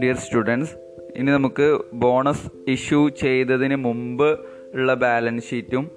Dear 0.00 0.16
students 0.16 0.76
ഇനി 1.16 1.30
നമുക്ക് 1.30 1.78
bonus 1.92 2.70
issue 2.70 3.08
ചെയ്തതിന് 3.08 3.76
മുമ്പ് 3.76 4.38
ഉള്ള 4.74 4.94
ബാലൻസ് 4.94 5.50
ഷീറ്റും 5.50 5.90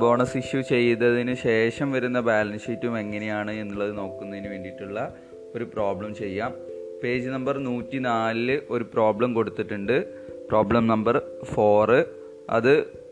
ബോണസ് 0.00 0.36
ഇഷ്യൂ 0.36 0.60
ചെയ്തതിന് 0.60 1.34
ശേഷം 1.34 1.92
വരുന്ന 1.92 2.20
ബാലൻസ് 2.20 2.66
ഷീറ്റും 2.66 2.98
എങ്ങനെയാണ് 2.98 3.50
എന്നുള്ളത് 3.50 3.98
നോക്കുന്നതിന് 3.98 4.48
വേണ്ടിയിട്ടുള്ള 4.48 5.16
ഒരു 5.54 5.64
പ്രോബ്ലം 5.64 6.14
ചെയ്യാം. 6.14 6.54
പേജ് 7.02 7.28
നമ്പർ 7.28 7.58
നൂറ്റി 7.58 7.98
നാലിൽ 7.98 8.62
ഒരു 8.70 8.84
പ്രോബ്ലം 8.84 9.34
കൊടുത്തിട്ടുണ്ട്. 9.34 10.04
പ്രോബ്ലം 10.48 10.86
നമ്പർ 10.86 11.22
ഫോറ് 11.44 12.04
അത് 12.50 13.03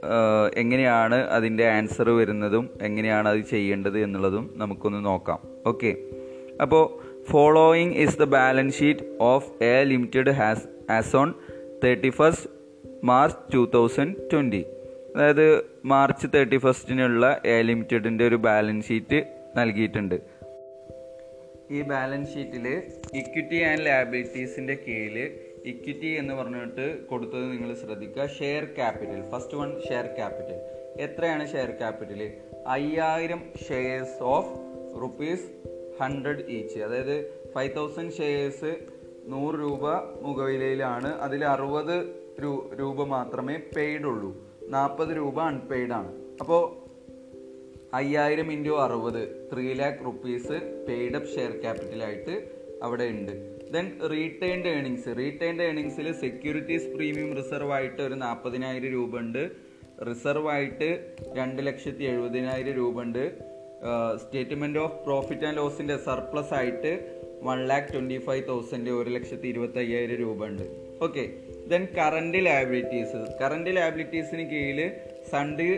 എങ്ങനെയാണ് 0.57 1.14
അതിന്റെ 1.14 1.68
ആൻസർ 1.68 2.11
വരുന്നതും 2.11 2.71
എങ്ങനെയാണ് 2.82 3.29
അത് 3.29 3.41
ചെയ്യേണ്ടത് 3.41 3.98
എന്നുള്ളതും 3.98 4.55
നമുക്കൊന്ന് 4.57 5.05
നോക്കാം. 5.05 5.41
ഓക്കെ. 5.67 5.96
അപ്പോൾ 6.62 7.12
following 7.31 7.95
is 7.95 8.18
the 8.18 8.25
balance 8.25 8.79
sheet 8.79 9.00
of 9.21 9.64
A 9.64 9.85
limited 9.85 10.31
has 10.31 10.93
as 10.93 11.17
on 11.17 11.35
thirty 11.85 12.11
first 12.11 12.50
March 13.04 13.54
two 13.54 13.71
thousand 13.75 14.14
twenty 14.32 14.64
അതായത് 15.17 15.64
മാർച്ച് 15.85 16.26
തേർട്ടി 16.34 16.57
ഫസ്റ്റിനുള്ള 16.57 17.40
എ 17.46 17.62
ലിമിറ്റഡിന്റെ 17.62 18.26
ഒരു 18.26 18.34
ബാലൻസ് 18.34 18.89
ഷീറ്റ് 18.89 19.25
നൽകിയിട്ടുണ്ട്. 19.57 20.14
ഈ 21.71 21.82
ബാലൻസ് 21.82 22.34
ഷീറ്റിൽ 22.34 22.67
ഇക്വിറ്റി 23.14 23.57
ആൻഡ് 23.57 23.87
ലാബിലിറ്റീസിന്റെ 23.87 24.79
കീഴിൽ 24.89 25.31
ഇക്വിറ്റി 25.66 26.07
എന്ന് 26.07 26.34
പറഞ്ഞിട്ട് 26.34 27.07
കൊടുത്തത് 27.07 27.52
നിങ്ങൾ 27.52 27.75
ശ്രദ്ധിക്കുക. 27.75 28.26
Share 28.26 28.64
capital 28.64 29.30
first 29.30 29.57
one 29.57 29.80
share 29.89 30.07
capital 30.07 30.58
എത്രയാണ് 31.03 31.53
ഷെയർ 31.53 31.70
ക്യാപിറ്റൽ 31.70 32.33
അയ്യായിരം 32.66 33.42
shares 33.69 34.22
of 34.22 34.58
rupees 35.03 35.50
hundred 36.00 36.44
each 36.48 36.78
അതായത് 36.78 37.44
ഫൈവ് 37.55 37.77
തൗസൻഡ് 37.77 38.12
ഷെയർസ് 38.12 38.77
നൂറ് 39.27 39.55
രൂപ 39.55 39.91
മുഖവിലയിലാണ് 40.20 41.14
അതിൽ 41.14 41.45
അറുപത് 41.45 42.22
രൂപ 42.81 43.05
മാത്രമേ 43.05 43.61
പെയ്ഡ് 43.77 44.03
ഉള്ളൂ. 44.03 44.37
നാൽപ്പത് 44.62 45.17
രൂപ 45.17 45.41
അൺപെയ്ഡ് 45.41 45.92
ആണ്. 45.92 46.12
അപ്പോൾ 46.41 46.83
അയ്യായിരം 47.94 48.53
ഇന്റു 48.53 48.70
അറുപത് 48.70 49.50
three 49.53 49.72
lakh 49.72 50.05
rupees 50.05 50.84
paid 50.89 51.15
up 51.15 51.28
share 51.28 51.50
ക്യാപിറ്റലായിട്ട് 51.50 52.50
അവിടെ 52.83 53.05
ഉണ്ട്. 53.05 53.52
ദെൻ 53.73 53.87
റീറ്റേൺഡ് 54.12 54.69
ഏണിങ്സ് 54.69 55.11
റീറ്റേൺഡ് 55.19 55.62
ഏണിങ്സിൽ 55.62 56.12
സെക്യൂരിറ്റീസ് 56.20 56.89
പ്രീമിയം 56.97 57.31
റിസർവ് 57.37 57.73
ആയിട്ട് 57.73 58.01
ഒരു 58.03 58.15
നാൽപ്പതിനായിരം 58.15 58.91
രൂപ 58.92 59.19
ഉണ്ട് 59.19 59.42
റിസർവ് 60.06 60.48
ആയിട്ട് 60.48 60.89
രണ്ട് 61.34 61.61
ലക്ഷത്തി 61.67 62.05
എഴുപതിനായിരം 62.05 62.73
രൂപ 62.73 63.03
ഉണ്ട് 63.03 63.25
സ്റ്റേറ്റ്മെന്റ് 64.17 64.78
ഓഫ് 64.78 64.98
പ്രോഫിറ്റ് 65.05 65.47
ആൻഡ് 65.47 65.56
ലോസിന്റെ 65.56 65.97
സർപ്ലസ് 66.06 66.55
ആയിട്ട് 66.55 66.93
one 67.43 67.61
lakh 67.67 67.89
twenty 67.93 68.19
five 68.19 68.48
thousand 68.48 68.91
ഒരു 68.91 69.11
ലക്ഷത്തി 69.11 69.47
ഇരുപത്തയ്യായിരം 69.48 70.17
രൂപ 70.17 70.47
ഉണ്ട് 70.47 70.65
okay 71.03 71.25
then 71.69 71.84
current 71.98 72.41
liabilities 72.47 73.20
current 73.41 73.73
ലാബിലിറ്റീസിന് 73.77 74.45
കീഴിൽ 74.50 74.81
സൺഡി 75.31 75.69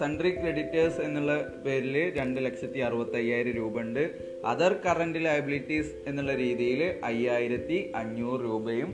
സൺഡ്രി 0.00 0.30
ക്രെഡിറ്റേഴ്സ് 0.30 1.00
എന്നുള്ള 1.06 1.32
പേരിൽ 1.64 1.96
രണ്ട് 2.18 2.38
ലക്ഷത്തി 2.46 2.80
അറുപത്തി 2.88 3.16
അയ്യായിരം 3.20 3.54
രൂപ 3.60 3.80
ഉണ്ട് 3.80 4.04
അതർ 4.52 4.72
കറന്റ് 4.86 5.22
ലയബിലിറ്റീസ് 5.26 5.92
എന്നുള്ള 6.10 6.34
രീതിയിൽ 6.44 6.82
അയ്യായിരത്തി 7.10 7.78
അഞ്ഞൂറ് 8.00 8.40
രൂപയും 8.40 8.90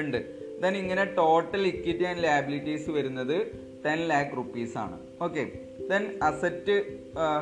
ഉണ്ട്. 0.00 0.18
ദെൻ 0.62 0.74
ഇങ്ങനെ 0.82 1.04
ടോട്ടൽ 1.20 1.62
ഇക്വിറ്റി 1.72 2.04
ആൻഡ് 2.10 2.22
ലയബിലിറ്റീസ് 2.24 2.90
വരുന്നത് 2.90 3.36
ടെൻ 3.84 4.00
ലാക്ക് 4.10 4.36
റുപ്പീസ് 4.36 4.76
ആണ്. 4.84 4.96
ഓക്കെ 5.24 5.42
ദെൻ 5.90 6.04
അസറ്റ് 6.28 6.76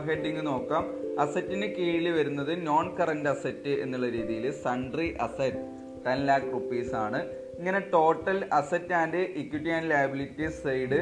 ഹെഡിങ് 0.07 0.43
നോക്കാം. 0.51 0.85
അസറ്റിന് 1.25 1.69
കീഴിൽ 1.77 2.07
വരുന്നത് 2.19 2.53
നോൺ 2.67 2.87
കറന്റ് 2.99 3.31
അസറ്റ് 3.35 3.75
എന്നുള്ള 3.85 4.09
രീതിയിൽ 4.17 4.47
sundry 4.65 5.09
asset 5.27 5.63
ten 6.07 6.21
lakh 6.31 6.51
rupees 6.57 6.95
ആണ്. 6.95 7.21
ഇങ്ങനെ 7.59 7.81
total 7.95 8.39
asset 8.61 8.95
and 9.03 9.21
equity 9.43 9.71
and 9.77 9.91
liabilities 9.91 10.59
side 10.67 11.01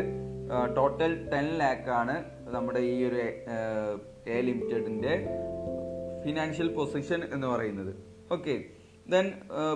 total 0.77 1.13
ten 1.33 1.45
lakh 1.45 1.91
ആണ് 1.91 2.15
നമ്മുടെ 2.55 2.79
ഈ 2.79 3.05
ഒരു 3.05 3.17
എ 4.29 4.41
ലിമിറ്റഡിന്റെ 4.41 5.15
ഫിനാൻഷ്യൽ 6.25 6.75
പൊസിഷൻ 6.75 7.21
എന്ന് 7.33 7.47
പറയുന്നത്. 7.47 7.93
ഓക്കെ 8.33 8.65
ദെൻ 9.09 9.33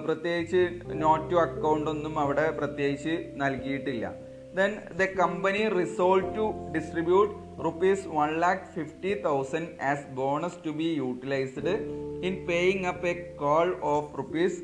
പ്രത്യേകിച്ച് 0.06 0.62
നോട്ട് 0.92 1.30
ടു 1.30 1.36
അക്കൗണ്ട് 1.36 1.90
ഒന്നും 1.90 2.18
അവിടെ 2.18 2.50
പ്രത്യേകിച്ച് 2.50 3.14
നൽകിയിട്ടില്ല. 3.36 4.06
Then 4.54 4.72
the 4.96 5.06
company 5.22 5.68
resolve 5.68 6.36
to 6.36 6.44
distribute 6.74 7.34
rupees 7.64 8.08
one 8.08 8.30
lakh 8.38 8.62
fifty 8.74 9.12
thousand 9.20 9.82
as 9.82 10.06
bonus 10.14 10.58
to 10.66 10.70
be 10.70 10.84
utilised 10.84 11.74
in 12.28 12.46
paying 12.46 12.86
up 12.86 13.08
a 13.08 13.14
call 13.34 13.76
of 13.94 14.18
rupees 14.18 14.58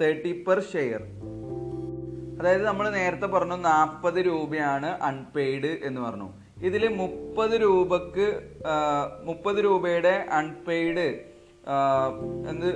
thirty 0.00 0.32
per 0.48 0.60
share 0.60 1.02
അതായത് 2.38 2.64
നമ്മൾ 2.66 2.86
നേരത്തെ 2.90 3.26
പറഞ്ഞു 3.26 3.56
നാൽപ്പത് 3.68 4.18
രൂപയാണ് 4.26 4.86
അൺപെയ്ഡ് 4.86 5.72
എന്ന് 5.88 6.00
പറഞ്ഞു. 6.00 6.28
ഇതിൽ 6.68 6.88
മുപ്പത് 6.88 7.54
രൂപക്ക് 7.62 8.26
മുപ്പത് 9.24 9.58
രൂപയുടെ 9.64 10.14
അൺപെയ്ഡ് 10.38 11.06
എന്ത് 12.50 12.70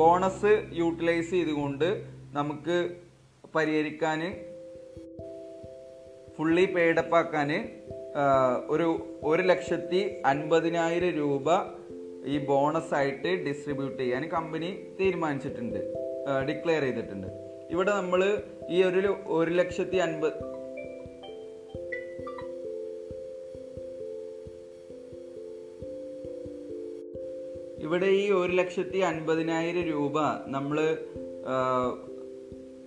ബോണസ് 0.00 0.52
യൂട്ടിലൈസ് 0.72 1.30
ചെയ്തുകൊണ്ട് 1.30 1.88
നമുക്ക് 2.38 2.76
പരിഹരിക്കാൻ 3.54 4.20
ഫുള്ളി 6.36 6.64
പെയ്ഡപ്പ് 6.74 7.16
ആക്കാൻ 7.16 7.50
ഒരു 8.68 8.86
ഒരു 9.22 9.42
ലക്ഷത്തി 9.42 10.00
അൻപതിനായിരം 10.26 11.10
രൂപ 11.10 11.48
ഈ 12.34 12.36
ബോണസ് 12.46 12.94
ആയിട്ട് 12.94 13.30
ഡിസ്ട്രിബ്യൂട്ട് 13.46 13.98
ചെയ്യാൻ 14.02 14.22
കമ്പനി 14.28 14.70
തീരുമാനിച്ചിട്ടുണ്ട്. 15.00 15.80
ഡിക്ലെയർ 16.48 16.82
ചെയ്തിട്ടുണ്ട്. 16.82 17.28
ഇവിടെ 17.70 17.92
നമ്മൾ 18.00 18.20
ഈ 18.70 18.82
ഒരു 18.82 19.16
ഒരു 19.26 19.50
ലക്ഷത്തി 19.50 19.96
അൻപത്. 19.96 20.38
ഇവിടെ 27.84 28.06
ഈ 28.06 28.30
ഒരു 28.30 28.52
ലക്ഷത്തി 28.52 28.98
അൻപതിനായിരം 28.98 29.82
രൂപ 29.82 30.18
നമ്മൾ 30.46 30.78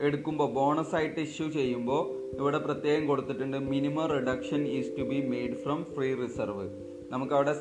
എടുക്കുമ്പോൾ 0.01 0.51
ബോണസ് 0.53 0.95
ആയിട്ട് 0.95 1.19
ഇഷ്യൂ 1.19 1.49
ചെയ്യുമ്പോൾ 1.49 2.01
ഇവിടെ 2.39 2.57
പ്രത്യേകം 2.57 3.07
കൊടുത്തിട്ടുണ്ട്. 3.07 3.57
Minimum 3.57 4.05
reduction 4.07 4.67
is 4.67 4.91
to 4.99 5.01
be 5.01 5.19
made 5.21 5.53
from 5.53 5.85
free 5.85 6.13
reserve. 6.13 6.65
നമുക്ക് 7.11 7.33
അവിടെ 7.33 7.53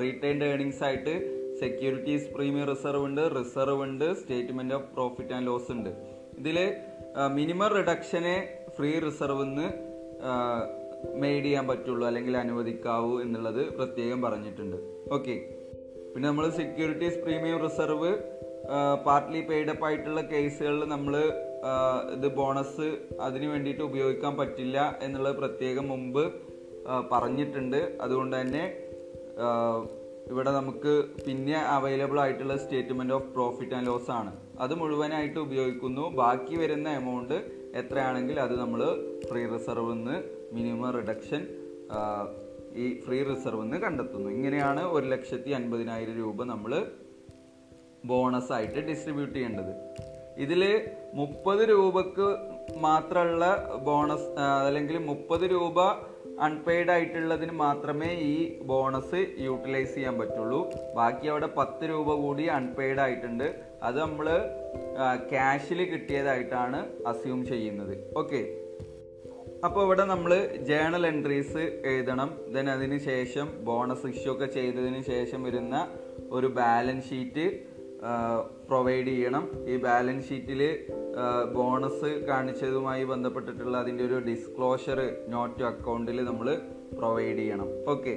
റീറ്റൈൻഡ് 0.00 0.44
ഏർണിങ്സ് 0.44 0.84
ആയിട്ട് 0.84 1.14
സെക്യൂരിറ്റീസ് 1.60 2.28
പ്രീമിയം 2.30 2.66
റിസർവ് 2.66 3.04
ഉണ്ട് 3.04 3.22
റിസർവ് 3.40 3.82
ഉണ്ട് 3.82 4.14
statement 4.14 4.74
of 4.74 4.94
profit 4.94 5.34
and 5.34 5.46
loss 5.46 5.72
ഉണ്ട്. 5.72 5.90
ഇതിൽ 6.38 6.58
മിനിമം 7.36 7.70
റിഡക്ഷനെ 7.78 8.36
ഫ്രീ 8.76 8.98
റിസർവ് 8.98 9.42
നിന്ന് 9.44 9.66
മെയ്ഡ് 11.22 11.44
ചെയ്യാൻ 11.44 11.64
പറ്റുള്ളൂ 11.68 12.06
അല്ലെങ്കിൽ 12.06 12.36
അനുവദിക്കാവൂ 12.36 13.20
എന്നുള്ളത് 13.20 13.60
പ്രത്യേകം 13.76 14.22
പറഞ്ഞിട്ടുണ്ട്. 14.22 14.76
ഓക്കെ 15.16 15.34
പിന്നെ 16.12 16.26
നമ്മൾ 16.28 16.46
securities 16.50 17.18
premium 17.24 17.58
reserve 17.66 18.10
partly 19.06 19.40
paid up 19.48 19.84
ആയിട്ടുള്ള 19.86 20.20
കേസുകളിൽ 20.32 20.84
നമ്മൾ 20.94 21.14
ഇത് 22.14 22.28
ബോണസ് 22.34 22.88
അതിന് 23.20 23.46
വേണ്ടിയിട്ട് 23.46 23.82
ഉപയോഗിക്കാൻ 23.82 24.36
പറ്റില്ല 24.36 24.98
എന്നുള്ളത് 25.02 25.36
പ്രത്യേകം 25.36 25.88
മുമ്പ് 25.88 26.24
പറഞ്ഞിട്ടുണ്ട്. 27.12 27.80
അതുകൊണ്ട് 28.00 28.34
തന്നെ 28.40 28.64
ഇവിടെ 30.30 30.50
നമുക്ക് 30.50 30.92
പിന്നെ 31.26 31.56
അവൈലബിൾ 31.74 32.18
ആയിട്ടുള്ള 32.20 32.54
statement 32.56 33.14
of 33.16 33.28
profit 33.34 33.74
and 33.74 33.88
loss 33.88 34.10
ആണ്. 34.10 34.32
അത് 34.64 34.74
മുഴുവനായിട്ട് 34.80 35.38
ഉപയോഗിക്കുന്നു. 35.38 36.04
ബാക്കി 36.22 36.54
വരുന്ന 36.62 36.88
എമൗണ്ട് 37.00 37.36
എത്രയാണെങ്കിൽ 37.80 38.36
അത് 38.40 38.54
നമ്മൾ 38.60 38.80
ഫ്രീ 39.30 39.42
റിസർവ് 39.54 39.92
നിന്ന് 39.92 40.16
മിനിമം 40.56 40.90
റിഡക്ഷൻ 40.98 41.42
ഈ 42.82 42.86
ഫ്രീ 43.04 43.18
റിസർവ് 43.30 43.62
നിന്ന് 43.62 43.78
കണ്ടെത്തുന്നു. 43.84 44.28
ഇങ്ങനെയാണ് 44.30 44.82
ഒരു 44.94 45.06
ലക്ഷത്തി 45.06 45.50
അൻപതിനായിരം 45.58 46.16
രൂപ 46.22 46.44
നമ്മൾ 46.52 46.72
ബോണസ് 48.12 48.52
ആയിട്ട് 48.52 48.80
ഡിസ്ട്രിബ്യൂട്ട് 48.88 49.34
ചെയ്യേണ്ടത്. 49.34 49.72
ഇതിൽ 50.44 50.62
മുപ്പത് 51.14 51.62
രൂപക്ക് 51.72 52.26
മാത്രമുള്ള 52.86 53.46
ബോണസ് 53.88 54.28
അല്ലെങ്കിൽ 54.68 54.96
മുപ്പത് 55.10 55.44
രൂപ 55.50 55.78
അൺപെയ്ഡ് 56.42 56.90
ആയിട്ടുള്ളതിന് 56.90 57.52
മാത്രമേ 57.52 58.10
ഈ 58.32 58.58
ബോണസ് 58.70 59.20
യൂട്ടിലൈസ് 59.38 59.94
ചെയ്യാൻ 59.94 60.18
പറ്റുള്ളൂ. 60.18 60.60
ബാക്കി 60.96 61.26
അവിടെ 61.26 61.48
പത്ത് 61.58 61.84
രൂപ 61.90 62.14
കൂടി 62.14 62.44
അൺപെയ്ഡ് 62.46 63.00
ആയിട്ടുണ്ട്. 63.00 63.54
അത് 63.82 64.00
നമ്മൾ 64.00 64.28
ക്യാഷിൽ 65.30 65.80
കിട്ടിയതായിട്ടാണ് 65.92 66.80
അസ്യൂം 67.06 67.46
ചെയ്യുന്നത്. 67.46 67.94
ഓക്കെ 68.16 68.42
അപ്പോൾ 69.64 69.84
ഇവിടെ 69.84 70.04
നമ്മൾ 70.04 70.32
ജേണൽ 70.68 71.06
എൻട്രീസ് 71.06 71.62
എഴുതണം. 71.90 72.30
ദെൻ 72.54 72.70
അതിന് 72.70 72.98
ശേഷം 72.98 73.64
ബോണസ് 73.64 74.06
ഇഷ്യൂ 74.06 74.32
ഒക്കെ 74.32 74.46
ചെയ്തതിന് 74.46 75.02
ശേഷം 75.02 75.42
വരുന്ന 75.42 75.88
ഒരു 76.30 76.46
ബാലൻസ് 76.46 77.08
ഷീറ്റ് 77.10 77.46
പ്രൊവൈഡ് 78.68 79.06
ചെയ്യണം. 79.06 79.44
ഈ 79.72 79.74
ബാലൻസ് 79.86 80.28
ഷീറ്റിൽ 80.28 80.62
ബോണസ് 81.56 82.10
കാണിച്ചതുമായി 82.28 83.04
ബന്ധപ്പെട്ടിട്ടുള്ള 83.04 83.74
അതിന്റെ 83.78 84.04
ഒരു 84.04 84.18
ഡിസ്ക്ലോഷർ 84.30 85.00
നോട്ട് 85.34 85.54
ടു 85.60 85.64
അക്കൗണ്ടിൽ 85.64 86.24
നമ്മൾ 86.30 86.48
പ്രൊവൈഡ് 86.98 87.38
ചെയ്യണം. 87.38 87.68
ഓക്കെ 87.94 88.14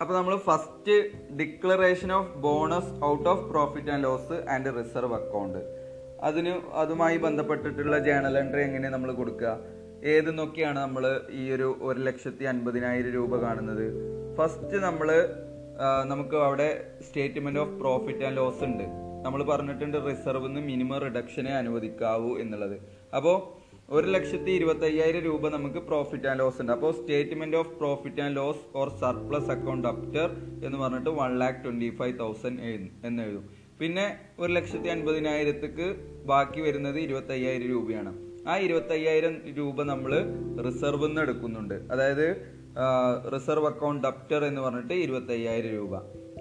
അപ്പോൾ 0.00 0.14
നമ്മൾ 0.14 0.34
first 0.48 0.94
declaration 1.40 2.12
of 2.12 2.30
bonus 2.46 2.92
out 3.04 3.28
of 3.32 3.44
profit 3.50 3.90
and 3.94 4.04
loss 4.04 4.38
and 4.54 4.70
reserve 4.78 5.14
account 5.14 5.60
അതിന് 6.28 6.52
അതുമായി 6.82 7.16
ബന്ധപ്പെട്ടിട്ടുള്ള 7.16 7.98
ജേണൽ 8.08 8.34
എൻട്രി 8.38 8.62
എങ്ങനെ 8.68 8.88
നമ്മൾ 8.88 9.12
കൊടുക്കുക 9.12 9.52
ഏത് 10.14 10.30
നോക്കിയാണ് 10.38 10.78
നമ്മൾ 10.78 11.04
ഈ 11.40 11.52
ഒരു 11.52 11.68
ഒരു 11.88 12.00
ലക്ഷത്തി 12.00 12.44
അൻപതിനായിരം 12.44 13.12
രൂപ 13.18 13.36
കാണുന്നത്? 13.36 13.86
ഫസ്റ്റ് 14.38 14.76
നമ്മൾ 14.76 15.08
നമുക്ക് 16.04 16.36
അവിടെ 16.36 16.96
statement 17.08 17.60
of 17.60 17.70
profit 17.70 18.24
and 18.24 18.36
loss 18.36 18.64
ഉണ്ട്. 18.64 18.84
നമ്മൾ 19.24 19.42
പറഞ്ഞിട്ടുണ്ട് 19.42 19.96
റിസർവ് 20.10 20.48
മിനിമം 20.48 20.98
റിഡക്ഷനെ 20.98 21.50
അനുവദിക്കാവൂ 21.50 22.38
എന്നുള്ളത്. 22.38 22.76
അപ്പോൾ 23.16 23.60
ഒരു 23.90 24.06
ലക്ഷത്തി 24.06 24.50
ഇരുപത്തി 24.50 24.84
അയ്യായിരം 24.84 25.20
രൂപ 25.20 25.48
നമുക്ക് 25.48 25.78
പ്രോഫിറ്റ് 25.78 26.26
ആൻഡ് 26.26 26.40
ലോസ് 26.40 26.60
ഉണ്ട്. 26.60 26.72
അപ്പോൾ 26.72 26.92
statement 26.92 27.56
of 27.56 27.68
profit 27.68 28.20
and 28.20 28.36
loss 28.36 28.76
or 28.76 28.88
surplus 28.88 29.50
account 29.50 29.88
after 29.88 30.30
എന്ന് 30.64 30.78
പറഞ്ഞിട്ട് 30.78 31.10
one 31.10 31.38
lakh 31.38 31.64
twenty 31.64 31.96
five 31.96 32.18
thousand 32.18 32.60
എന്ന് 33.04 33.22
എഴുതും. 33.22 33.50
പിന്നെ 33.80 34.16
ഒരു 34.38 34.52
ലക്ഷത്തി 34.52 34.88
അൻപതിനായിരത്തിക്ക് 34.88 35.96
ബാക്കി 36.24 36.60
വരുന്നത് 36.60 36.98
ഇരുപത്തി 36.98 37.32
അയ്യായിരം 37.32 37.68
രൂപയാണ്. 37.68 38.14
ആ 38.48 38.56
ഇരുപത്തി 38.56 38.92
അയ്യായിരം 38.92 39.34
രൂപ 39.58 39.82
നമ്മൾ 39.82 40.12
റിസർവ് 40.66 41.06
നിന്ന് 41.06 41.20
എടുക്കുന്നുണ്ട്. 41.20 41.74
അതായത് 41.74 42.59
റിസർവ് 43.34 43.66
അക്കൗണ്ട് 43.66 44.06
ഡപ്റ്റർ 44.06 44.44
എന്ന് 44.44 44.60
പറഞ്ഞിട്ട് 44.60 44.92
ഇരുപത്തി 44.94 45.32
അയ്യായിരം 45.32 45.70
രൂപ. 45.70 45.94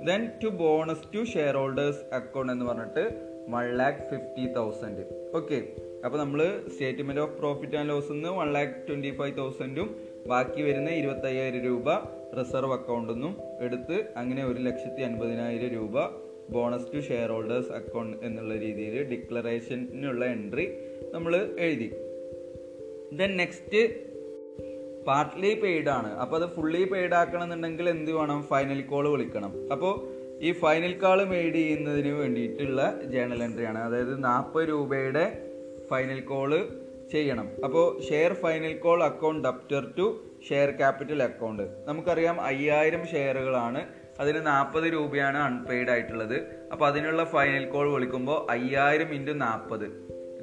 Then 0.05 0.31
to 0.43 0.47
bonus 0.47 1.13
to 1.15 1.23
shareholders 1.57 2.13
account 2.13 2.53
എന്ന് 2.53 2.65
പറഞ്ഞിട്ട് 2.65 3.03
one 3.49 3.77
lakh 3.77 3.97
fifty 3.97 4.53
thousand 4.53 5.03
okay 5.35 5.59
അപ്പോൾ 6.05 6.17
നമ്മൾ 6.17 6.63
statement 6.67 7.21
of 7.21 7.37
profit 7.37 7.77
and 7.77 7.89
loss 7.89 8.11
നിന്ന് 8.11 8.29
വൺ 8.29 8.53
ലാക്ക് 8.53 8.87
ട്വന്റി 8.87 9.11
ഫൈവ് 9.11 9.37
തൗസൻഡും 9.37 9.95
ബാക്കി 10.27 10.61
വരുന്ന 10.61 10.89
ഇരുപത്തയ്യായിരം 10.89 11.63
രൂപ 11.63 11.89
റിസർവ് 12.39 12.73
അക്കൗണ്ടിൽ 12.73 13.13
നിന്നും 13.13 13.33
എടുത്ത് 13.61 14.13
അങ്ങനെ 14.17 14.45
ഒരു 14.45 14.59
ലക്ഷത്തി 14.59 15.01
അൻപതിനായിരം 15.01 15.67
രൂപ 15.67 15.95
bonus 16.49 16.95
to 16.95 16.99
share 16.99 17.31
holders 17.31 17.71
account 17.71 18.17
എന്നുള്ള 18.25 18.55
രീതിയിൽ 18.55 19.03
ഡിക്ലറേഷനുള്ള 19.03 20.25
എൻട്രി 20.25 20.65
നമ്മൾ 21.13 21.35
എഴുതി. 21.59 21.89
ദെൻ 23.13 23.37
നെക്സ്റ്റ് 23.37 24.08
പാർട്ട്ലി 25.09 25.51
പെയ്ഡ് 25.63 25.89
ആണ്. 25.97 26.09
അപ്പൊ 26.21 26.35
അത് 26.39 26.47
ഫുള്ളി 26.55 26.83
പെയ്ഡ് 26.93 27.15
ആക്കണമെന്നുണ്ടെങ്കിൽ 27.19 27.89
എന്ത് 27.95 28.11
വേണം? 28.11 28.39
ഫൈനൽ 28.51 28.81
കോൾ 28.91 29.05
വിളിക്കണം. 29.15 29.53
അപ്പോൾ 29.73 29.93
ഈ 30.47 30.51
ഫൈനൽ 30.63 30.93
കാൾ 31.03 31.19
മെയ്ഡ് 31.23 31.55
ചെയ്യുന്നതിന് 31.55 32.11
വേണ്ടിയിട്ടുള്ള 32.19 32.81
ജേണൽ 33.13 33.41
ആണ്. 33.71 33.79
അതായത് 33.87 34.13
നാൽപ്പത് 34.23 34.69
രൂപയുടെ 34.69 35.25
ഫൈനൽ 35.89 36.19
കോൾ 36.31 36.51
ചെയ്യണം. 37.13 37.47
അപ്പോൾ 37.65 37.85
share 38.07 38.33
final 38.33 38.73
call 38.77 38.99
account 39.03 39.47
after 39.47 39.83
to 39.97 40.05
share 40.49 40.69
capital 40.71 41.23
account 41.23 41.63
നമുക്കറിയാം 41.87 42.37
അയ്യായിരം 42.41 43.03
ഷെയറുകളാണ്. 43.07 43.81
അതിന് 44.19 44.39
നാൽപ്പത് 44.47 44.85
രൂപയാണ് 44.93 45.37
അൺപെയ്ഡ് 45.37 45.89
ആയിട്ടുള്ളത്. 45.89 46.37
അപ്പോൾ 46.71 46.85
അതിനുള്ള 46.87 47.23
ഫൈനൽ 47.23 47.65
കോൾ 47.69 47.87
വിളിക്കുമ്പോൾ 47.93 48.51
അയ്യായിരം 48.51 49.11
ഇന്റു 49.13 49.31
നാൽപ്പത് 49.31 49.85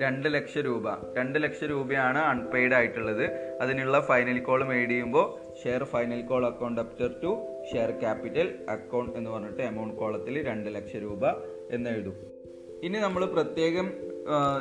രണ്ട് 0.02 0.28
ലക്ഷം 0.34 0.62
രൂപ. 0.69 0.87
രണ്ട് 1.19 1.37
ലക്ഷം 1.44 1.66
രൂപയാണ് 1.72 2.20
അൺപെയ്ഡ് 2.31 2.75
ആയിട്ടുള്ളത്. 2.75 3.25
അതിനുള്ള 3.62 3.96
ഫൈനൽ 4.00 4.38
കോൾ 4.48 4.64
മെയ്ഡ് 4.70 4.90
ചെയ്യുമ്പോൾ 4.90 5.26
share 5.62 5.82
final 5.93 6.20
call 6.31 6.46
account 6.46 6.81
after 6.81 7.10
to 7.22 7.31
share 7.70 7.90
capital 8.02 8.48
account 8.69 9.12
എന്ന് 9.19 9.31
പറഞ്ഞിട്ട് 9.31 9.62
എമൗണ്ട് 9.62 9.94
കോളത്തിൽ 9.94 10.43
രണ്ട് 10.43 10.69
ലക്ഷം 10.76 11.00
രൂപ 11.06 11.25
എന്ന് 11.76 11.90
എഴുതും. 11.90 12.16
ഇനി 12.82 12.98
നമ്മൾ 12.98 13.25
പ്രത്യേകം 13.25 13.87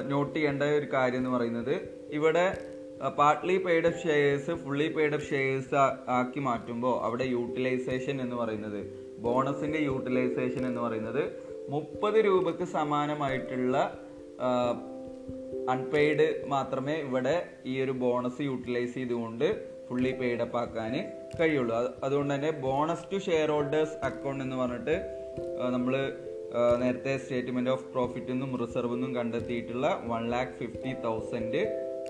നോട്ട് 0.08 0.36
ചെയ്യേണ്ട 0.36 0.64
ഒരു 0.64 0.88
കാര്യം 0.94 1.18
എന്ന് 1.18 1.30
പറയുന്നത് 1.30 1.76
ഇവിടെ 2.18 2.46
partly 3.18 3.56
paid 3.66 3.88
of 3.88 4.00
shares 4.04 4.52
fully 4.52 4.88
paid 4.98 5.16
of 5.16 5.26
shares 5.30 5.76
ആക്കി 6.18 6.40
മാറ്റുമ്പോൾ 6.40 6.96
അവിടെ 7.06 7.24
യൂട്ടിലൈസേഷൻ 7.24 8.22
എന്ന് 8.22 8.36
പറയുന്നത് 8.36 8.80
ബോണസിന്റെ 9.20 9.80
യൂട്ടിലൈസേഷൻ 9.80 10.64
എന്ന് 10.68 10.82
പറയുന്നത് 10.82 11.24
മുപ്പത് 11.70 12.18
രൂപക്ക് 12.26 12.64
സമാനമായിട്ടുള്ള 12.64 13.78
അൺപെയ്ഡ് 15.70 16.44
മാത്രമേ 16.48 16.96
ഇവിടെ 17.08 17.36
ഈ 17.66 17.82
ഒരു 17.82 17.92
ബോണസ് 17.92 18.42
യൂട്ടിലൈസ് 18.42 18.94
ചെയ്തുകൊണ്ട് 18.94 19.48
ഫുള്ളി 19.88 20.12
പെയ്ഡ് 20.12 20.42
അപ്പ് 20.42 20.58
ആക്കാൻ 20.58 20.94
കഴിയുള്ളൂ. 21.40 21.76
അതുകൊണ്ട് 22.04 22.34
തന്നെ 22.34 22.52
bonus 22.52 23.06
to 23.12 23.18
share 23.18 23.50
holders 23.52 23.98
account 24.04 24.44
എന്ന് 24.44 24.56
പറഞ്ഞിട്ട് 24.56 24.96
നമ്മൾ 25.74 25.96
നേരത്തെ 26.82 27.18
സ്റ്റേറ്റ്മെന്റ് 27.18 27.70
ഓഫ് 27.70 27.86
പ്രോഫിറ്റ് 27.94 28.32
എന്നും 28.32 28.52
റിസർവ് 28.62 28.94
എന്നും 28.94 29.16
കണ്ടെത്തിയിട്ടുള്ള 29.16 29.88
വൺ 30.06 30.30
ലാക്ക് 30.30 30.52
ഫിഫ്റ്റി 30.52 30.94
തൗസൻഡ് 31.06 31.62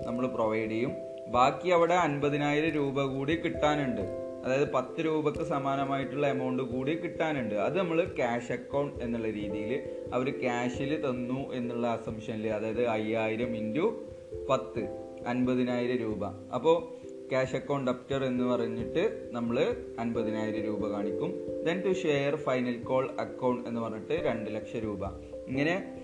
നമ്മൾ 0.06 0.26
പ്രൊവൈഡ് 0.26 0.70
ചെയ്യും. 0.70 0.92
ബാക്കി 1.28 1.68
അവിടെ 1.68 1.94
അൻപതിനായിരം 1.94 2.70
രൂപ 2.70 3.04
കൂടി 3.14 3.34
കിട്ടാനുണ്ട്. 3.36 4.25
അതായത് 4.46 4.72
പത്ത് 4.72 5.04
രൂപക്ക് 5.04 5.44
സമാനമായിട്ടുള്ള 5.44 6.26
എമൗണ്ട് 6.26 6.62
കൂടി 6.62 6.94
കിട്ടാനുണ്ട്. 6.94 7.54
അത് 7.54 7.78
നമ്മൾ 7.78 8.04
ക്യാഷ് 8.04 8.52
അക്കൗണ്ട് 8.52 9.04
എന്നുള്ള 9.04 9.30
രീതിയിൽ 9.30 9.90
അവർ 10.14 10.30
ക്യാഷിൽ 10.30 11.10
തന്നു 11.10 11.52
എന്നുള്ള 11.52 11.86
അസംഷനിൽ 11.86 12.48
അതായത് 12.48 12.86
അയ്യായിരം 12.86 13.56
ഇന്റു 13.56 14.04
പത്ത് 14.50 15.06
അൻപതിനായിരം 15.26 15.96
രൂപ. 15.96 16.26
അപ്പോൾ 16.26 17.06
ക്യാഷ് 17.28 17.56
അക്കൗണ്ട് 17.56 17.90
അപ്റ്റർ 17.90 18.24
എന്ന് 18.24 18.44
പറഞ്ഞിട്ട് 18.44 19.28
നമ്മൾ 19.32 19.76
അൻപതിനായിരം 19.98 20.62
രൂപ 20.62 20.88
കാണിക്കും. 20.88 21.34
Then 21.64 21.80
to 21.80 21.92
share 21.92 22.36
final 22.36 22.82
call 22.82 23.10
account 23.20 23.68
എന്ന് 23.68 23.80
പറഞ്ഞിട്ട് 23.80 24.12
രണ്ട് 24.12 24.50
ലക്ഷം 24.54 24.78
രൂപ. 24.78 25.06
ഇങ്ങനെ 25.48 26.02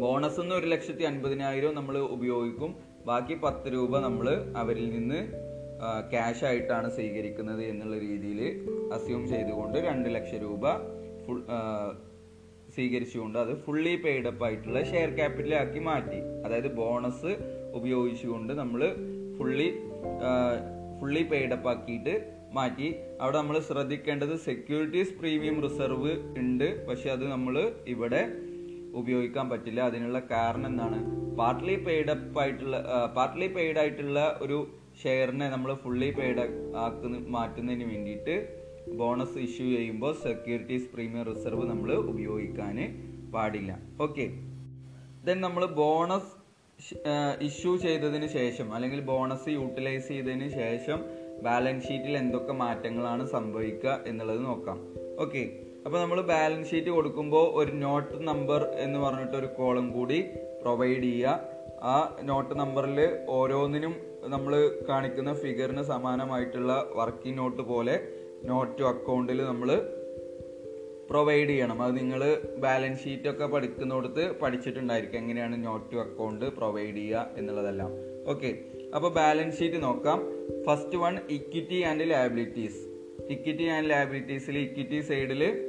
ബോണസ് 0.00 0.40
എന്ന് 0.40 0.54
ഒരു 0.54 0.66
ലക്ഷത്തി 0.66 1.02
അൻപതിനായിരം 1.02 1.74
നമ്മൾ 1.74 1.98
ഉപയോഗിക്കും. 1.98 2.76
ബാക്കി 3.06 3.34
പത്ത് 3.34 3.72
രൂപ 3.72 3.98
നമ്മൾ 3.98 4.54
അവരിൽ 4.56 4.90
നിന്ന് 4.90 5.49
ക്യാഷ് 6.12 6.44
ആയിട്ടാണ് 6.44 6.88
സ്വീകരിക്കുന്നത് 6.96 7.62
എന്നുള്ള 7.62 7.98
രീതിയിൽ 7.98 8.40
അസ്യൂം 8.94 9.22
ചെയ്തുകൊണ്ട് 9.28 9.78
രണ്ട് 9.88 10.08
ലക്ഷം 10.16 10.40
രൂപ 10.46 10.72
ഫുൾ 11.26 11.38
സ്വീകരിച്ചുകൊണ്ട് 12.74 13.38
അത് 13.38 13.52
ഫുള്ളി 13.64 13.94
പെയ്ഡപ്പ് 14.04 14.44
ആയിട്ടുള്ള 14.44 14.80
ഷെയർ 14.90 15.10
ക്യാപിറ്റൽ 15.16 15.54
ആക്കി 15.54 15.78
മാറ്റി. 15.78 16.18
അതായത് 16.44 16.70
ബോണസ് 16.74 17.32
ഉപയോഗിച്ചുകൊണ്ട് 17.78 18.52
നമ്മൾ 18.52 18.82
ഫുള്ളി 19.38 19.68
ഫുള്ളി 21.00 21.22
പെയ്ഡപ്പ് 21.32 21.68
ആക്കിയിട്ട് 21.68 22.14
മാറ്റി. 22.52 22.88
അവിടെ 23.20 23.36
നമ്മൾ 23.38 23.56
ശ്രദ്ധിക്കേണ്ടത് 23.58 24.34
സെക്യൂരിറ്റീസ് 24.46 25.14
പ്രീമിയം 25.20 25.56
റിസർവ് 25.66 26.12
ഉണ്ട്. 26.40 26.86
പക്ഷെ 26.88 27.10
അത് 27.10 27.24
നമ്മൾ 27.32 27.56
ഇവിടെ 27.94 28.22
ഉപയോഗിക്കാൻ 29.00 29.46
പറ്റില്ല. 29.50 29.80
അതിനുള്ള 29.80 30.18
കാരണം 30.30 30.66
എന്താണ്? 30.66 30.98
പാർട്ട്ലി 31.40 31.76
പെയ്ഡപ്പ് 31.86 32.38
ആയിട്ടുള്ള 32.40 32.76
പാർട്ട്ലി 33.16 33.48
പെയ്ഡ് 33.56 33.78
ആയിട്ടുള്ള 33.78 34.20
ഒരു 34.42 34.58
ഷെയറിനെ 35.02 35.46
നമ്മൾ 35.54 35.70
ഫുള്ളി 35.82 36.08
പെയ്ഡ് 36.18 36.44
ആക്കുന്ന 36.84 37.18
മാറ്റുന്നതിന് 37.36 37.86
വേണ്ടിയിട്ട് 37.92 38.34
ബോണസ് 39.00 39.38
ഇഷ്യൂ 39.46 39.66
ചെയ്യുമ്പോൾ 39.76 40.12
സെക്യൂരിറ്റീസ് 40.26 40.88
പ്രീമിയം 40.92 41.24
റിസർവ് 41.30 41.64
നമ്മൾ 41.70 41.90
ഉപയോഗിക്കാൻ 42.12 42.76
പാടില്ല. 43.34 43.72
ഓക്കെ 44.06 44.26
ദെൻ 45.26 45.38
നമ്മൾ 45.46 45.62
ബോണസ് 45.80 46.30
ഇഷ്യൂ 47.48 47.72
ചെയ്തതിന് 47.86 48.28
ശേഷം 48.36 48.68
അല്ലെങ്കിൽ 48.76 49.00
ബോണസ് 49.10 49.48
യൂട്ടിലൈസ് 49.56 50.06
ചെയ്തതിന് 50.12 50.48
ശേഷം 50.60 51.00
ബാലൻസ് 51.46 51.86
ഷീറ്റിൽ 51.88 52.14
എന്തൊക്കെ 52.22 52.54
മാറ്റങ്ങളാണ് 52.62 53.24
സംഭവിക്കുക 53.34 53.92
എന്നുള്ളത് 54.10 54.40
നോക്കാം. 54.48 54.78
ഓക്കെ 55.24 55.42
അപ്പോൾ 55.86 55.98
നമ്മൾ 56.02 56.18
ബാലൻസ് 56.32 56.70
ഷീറ്റ് 56.70 56.90
കൊടുക്കുമ്പോൾ 56.96 57.46
ഒരു 57.60 57.72
നോട്ട് 57.84 58.14
നമ്പർ 58.30 58.62
എന്ന് 58.84 58.98
പറഞ്ഞിട്ട് 59.04 59.36
ഒരു 59.42 59.48
കോളം 59.58 59.86
കൂടി 59.96 60.18
പ്രൊവൈഡ് 60.62 61.02
ചെയ്യുക. 61.02 61.40
ആ 61.92 61.96
നോട്ട് 62.30 62.54
നമ്പറിൽ 62.62 62.98
ഓരോന്നിനും 63.38 63.94
നമ്മൾ 64.28 64.70
കാണിക്കുന്ന 64.88 65.34
ഫിഗറിന് 65.34 65.82
സമാനമായിട്ടുള്ള 65.82 66.90
വർക്കിംഗ് 66.94 67.38
നോട്ട് 67.38 67.62
പോലെ 67.62 68.08
നോട്ട് 68.44 68.78
ടു 68.78 68.84
അക്കൗണ്ടിൽ 68.84 69.44
നമ്മൾ 69.44 69.82
പ്രൊവൈഡ് 71.10 71.48
ചെയ്യണം. 71.48 71.82
അത് 71.82 71.98
നിങ്ങൾ 71.98 72.38
ബാലൻസ് 72.58 73.04
ഷീറ്റൊക്കെ 73.04 73.46
പഠിക്കുന്നിടത്ത് 73.46 74.40
പഠിച്ചിട്ടുണ്ടായിരിക്കും. 74.40 75.18
എങ്ങനെയാണ് 75.18 75.64
നോട്ട് 75.64 75.92
ടു 75.92 75.96
അക്കൗണ്ട് 75.96 76.44
പ്രൊവൈഡ് 76.44 76.96
ചെയ്യുക 76.96 77.30
എന്നുള്ളതെല്ലാം. 77.36 77.90
ഓക്കെ 78.26 78.58
അപ്പോൾ 78.94 79.12
ബാലൻസ് 79.12 79.58
ഷീറ്റ് 79.58 79.82
നോക്കാം. 79.82 80.20
First 80.66 80.96
one 80.96 81.18
equity 81.30 81.82
and 81.82 82.10
liabilities 82.10 82.80
equity 83.30 83.64
and 83.64 83.90
ലയബിലിറ്റീസിൽ 83.90 84.58
equity 84.58 85.00
സൈഡിൽ 85.00 85.66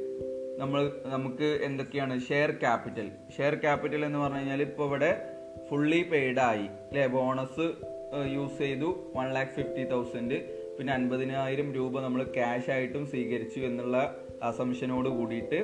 നമ്മൾ 0.58 0.92
നമുക്ക് 1.04 1.44
എന്തൊക്കെയാണ്? 1.44 2.20
ഷെയർ 2.20 2.50
ക്യാപിറ്റൽ 2.50 3.10
ഷെയർ 3.36 3.54
ക്യാപിറ്റൽ 3.54 4.04
എന്ന് 4.04 4.18
പറഞ്ഞു 4.18 4.36
കഴിഞ്ഞാൽ 4.36 4.62
ഇപ്പോൾ 4.62 4.86
ഇവിടെ 4.86 5.28
ഫുള്ളി 5.70 6.02
പെയ്ഡ് 6.02 6.38
ആയി. 6.38 6.66
അല്ലേ 6.88 7.06
ബോണസ് 7.06 7.91
യൂസ് 8.34 8.58
ചെയ്തു. 8.58 9.12
വൺ 9.16 9.32
ലാക്ക് 9.32 9.50
ഫിഫ്റ്റി 9.50 9.84
തൗസൻഡ് 9.84 10.38
പിന്നെ 10.78 10.92
അൻപതിനായിരം 10.92 11.72
രൂപ 11.72 12.00
നമ്മൾ 12.00 12.22
ക്യാഷ് 12.22 12.70
ആയിട്ടും 12.70 13.06
സ്വീകരിച്ചു 13.06 13.60
എന്നുള്ള 13.60 13.96
അസംഷനോട് 14.42 15.08
കൂടിയിട്ട് 15.08 15.58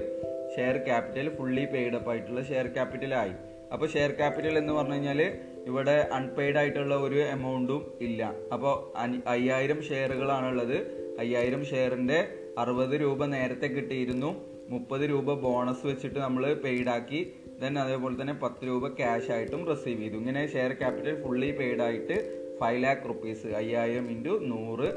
share 0.57 0.77
capital 0.77 1.29
fully 1.37 1.65
paid 1.65 1.95
up 1.95 2.11
ആയിട്ടുള്ള 2.11 2.43
ഷെയർ 2.43 2.67
ക്യാപിറ്റൽ 2.67 3.15
ആയി. 3.15 3.33
അപ്പോൾ 3.73 3.87
ഷെയർ 3.87 4.11
ക്യാപിറ്റൽ 4.11 4.59
എന്ന് 4.59 4.73
പറഞ്ഞു 4.73 4.93
കഴിഞ്ഞാൽ 4.93 5.21
ഇവിടെ 5.67 6.09
അൺപെയ്ഡ് 6.13 6.57
ആയിട്ടുള്ള 6.57 6.95
ഒരു 6.97 7.15
എമൗണ്ടും 7.15 7.99
ഇല്ല. 8.01 8.33
അപ്പോൾ 8.53 8.99
അയ്യായിരം 9.29 9.83
ഷെയറുകളാണുള്ളത്. 9.83 10.77
അയ്യായിരം 11.19 11.65
ഷെയറിന്റെ 11.65 12.29
അറുപത് 12.59 13.01
രൂപ 13.01 13.25
നേരത്തെ 13.25 13.67
കിട്ടിയിരുന്നു. 13.67 14.31
മുപ്പത് 14.69 15.11
രൂപ 15.11 15.35
ബോണസ് 15.35 15.87
വെച്ചിട്ട് 15.87 16.19
നമ്മൾ 16.19 16.55
പെയ്ഡ് 16.55 16.89
ആക്കി. 16.89 17.33
ദെൻ 17.61 17.79
അതേപോലെ 17.79 18.15
തന്നെ 18.21 18.35
പത്ത് 18.43 18.67
രൂപ 18.67 18.89
ക്യാഷ് 18.89 19.31
ആയിട്ടും 19.37 19.63
റിസീവ് 19.71 20.01
ചെയ്തു. 20.03 20.17
ഇങ്ങനെ 20.23 20.43
ഷെയർ 20.53 20.73
ക്യാപിറ്റൽ 20.73 21.23
ഫുള്ളി 21.23 21.51
പെയ്ഡ് 21.51 21.83
ആയിട്ട് 21.83 22.17
ഫൈവ് 22.61 22.85
ലാക്ക് 22.85 23.09
റുപ്പീസ് 23.09 23.47
അയ്യായിരം 23.47 24.11
ഇന്റു 24.11 24.35
നൂറ് 24.53 24.89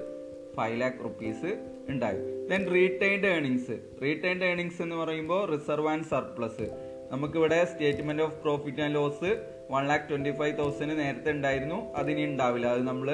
ഫൈവ് 0.56 0.82
ലാക്ക് 0.82 1.04
റുപ്പീസ് 1.04 1.52
ഉണ്ടായി. 1.90 2.22
Then 2.52 2.62
retained 2.76 3.28
earnings 3.28 3.76
retained 4.04 4.44
earnings 4.44 4.82
എന്ന് 4.82 4.96
പറയുമ്പോൾ 4.96 5.42
റിസർവ് 5.52 5.88
ആൻഡ് 5.88 6.08
സർപ്ലസ് 6.14 6.68
നമുക്കിവിടെ 7.12 7.66
statement 7.72 8.24
of 8.24 8.38
profit 8.42 8.82
and 8.82 8.96
loss 8.96 9.32
one 9.72 9.88
lakh 9.88 10.06
twenty 10.10 10.32
five 10.32 10.58
thousand 10.58 11.00
നേരത്തെ 11.00 11.32
ഉണ്ടായിരുന്നു. 11.32 11.80
അതിനി 12.00 12.24
ഉണ്ടാവില്ല. 12.26 12.68
അത് 12.68 12.84
നമ്മൾ 12.88 13.10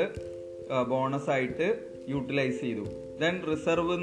ബോണസ് 0.89 1.29
ആയിട്ട് 1.29 1.67
യൂട്ടിലൈസ് 2.07 2.59
ചെയ്തു. 2.61 2.85
ദെൻ 3.21 3.35
റിസർവ് 3.51 3.93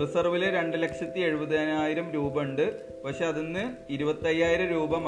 റിസർവിൽ 0.00 0.50
രണ്ട് 0.50 0.82
ലക്ഷത്തി 0.82 1.20
എഴുപതിനായിരം 1.20 2.12
രൂപ 2.12 2.42
ഉണ്ട് 2.42 2.82
പക്ഷെ 3.04 3.24
അതിന്ന് 3.26 3.92
ഇരുപത്തയ്യായിരം 3.92 4.66
രൂപ 4.66 4.98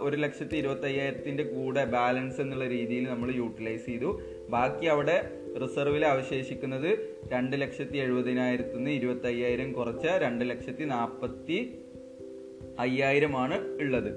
ഒരു 0.00 0.16
ലക്ഷത്തി 0.16 0.56
ഇരുപത്തയ്യായിരത്തിന്റെ 0.56 1.42
കൂടെ 1.42 1.84
ബാലൻസ് 1.84 2.40
എന്നുള്ള 2.40 2.68
രീതിയിൽ 2.68 3.08
നമ്മൾ 3.08 3.30
യൂട്ടിലൈസ് 3.30 3.86
ചെയ്തു. 3.86 4.20
ബാക്കി 4.48 4.86
അവിടെ 4.86 5.16
റിസർവിൽ 5.62 6.04
അവശേഷിക്കുന്നത് 6.06 6.90
രണ്ട് 7.32 7.60
ലക്ഷത്തി 7.60 7.98
എഴുപതിനായിരത്തിൽ 7.98 8.76
നിന്ന് 8.76 8.90
ഇരുപത്തയ്യായിരം 8.90 9.72
കുറച്ച 9.72 10.06
രണ്ട് 10.06 10.50
ലക്ഷത്തി 10.50 10.84
നാൽപ്പത്തി 10.84 11.58
അയ്യായിരമാണ് 12.78 13.78
ഉള്ളത്. 13.80 14.10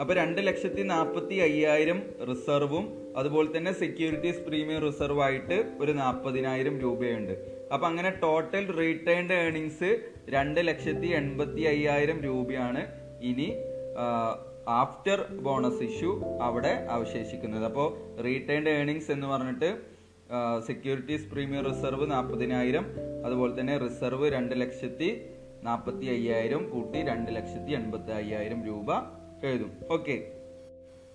അപ്പോൾ 0.00 0.14
രണ്ട് 0.14 0.46
ലക്ഷത്തി 0.46 0.82
നാൽപ്പത്തി 0.82 1.34
അയ്യായിരം 1.34 2.02
റിസർവും 2.30 3.12
അതുപോലെ 3.16 3.56
തന്നെ 3.56 3.72
സെക്യൂരിറ്റീസ് 3.72 4.42
പ്രീമിയം 4.48 4.80
റിസർവ് 4.86 5.22
ആയിട്ട് 5.22 5.76
ഒരു 5.80 5.92
നാൽപ്പതിനായിരം 5.92 6.80
രൂപയുണ്ട്. 6.80 7.55
അപ്പൊ 7.72 7.84
അങ്ങനെ 7.90 8.10
ടോട്ടൽ 8.24 8.64
റീറ്റേൺഡ് 8.80 9.36
ഏർണിങ്സ് 9.42 9.90
രണ്ട് 10.34 10.60
ലക്ഷത്തി 10.68 11.08
എൺപത്തി 11.20 11.62
അയ്യായിരം 11.72 12.18
രൂപയാണ് 12.26 12.82
ഇനി 13.30 13.48
ആഫ്റ്റർ 14.80 15.18
ബോണസ് 15.46 15.82
ഇഷ്യൂ 15.88 16.12
അവിടെ 16.46 16.72
അവശേഷിക്കുന്നത്. 16.94 17.64
അപ്പോൾ 17.64 17.88
റീറ്റേൺഡ് 18.26 18.72
ഏർണിങ്സ് 18.78 19.10
എന്ന് 19.14 19.26
പറഞ്ഞിട്ട് 19.26 19.70
സെക്യൂരിറ്റീസ് 20.68 21.28
പ്രീമിയം 21.32 21.64
റിസർവ് 21.70 22.06
നാൽപ്പതിനായിരം 22.10 22.86
അതുപോലെ 23.26 23.52
തന്നെ 23.60 23.74
റിസർവ് 23.78 24.28
രണ്ട് 24.36 24.54
ലക്ഷത്തി 24.62 25.10
നാൽപ്പത്തി 25.62 26.06
അയ്യായിരം 26.14 26.62
കൂട്ടി 26.70 26.98
രണ്ട് 27.10 27.30
ലക്ഷത്തി 27.36 27.72
എൺപത്തി 27.80 28.12
അയ്യായിരം 28.20 28.60
രൂപ 28.68 28.90
എഴുതും. 29.48 29.70
ഓക്കെ 29.96 30.16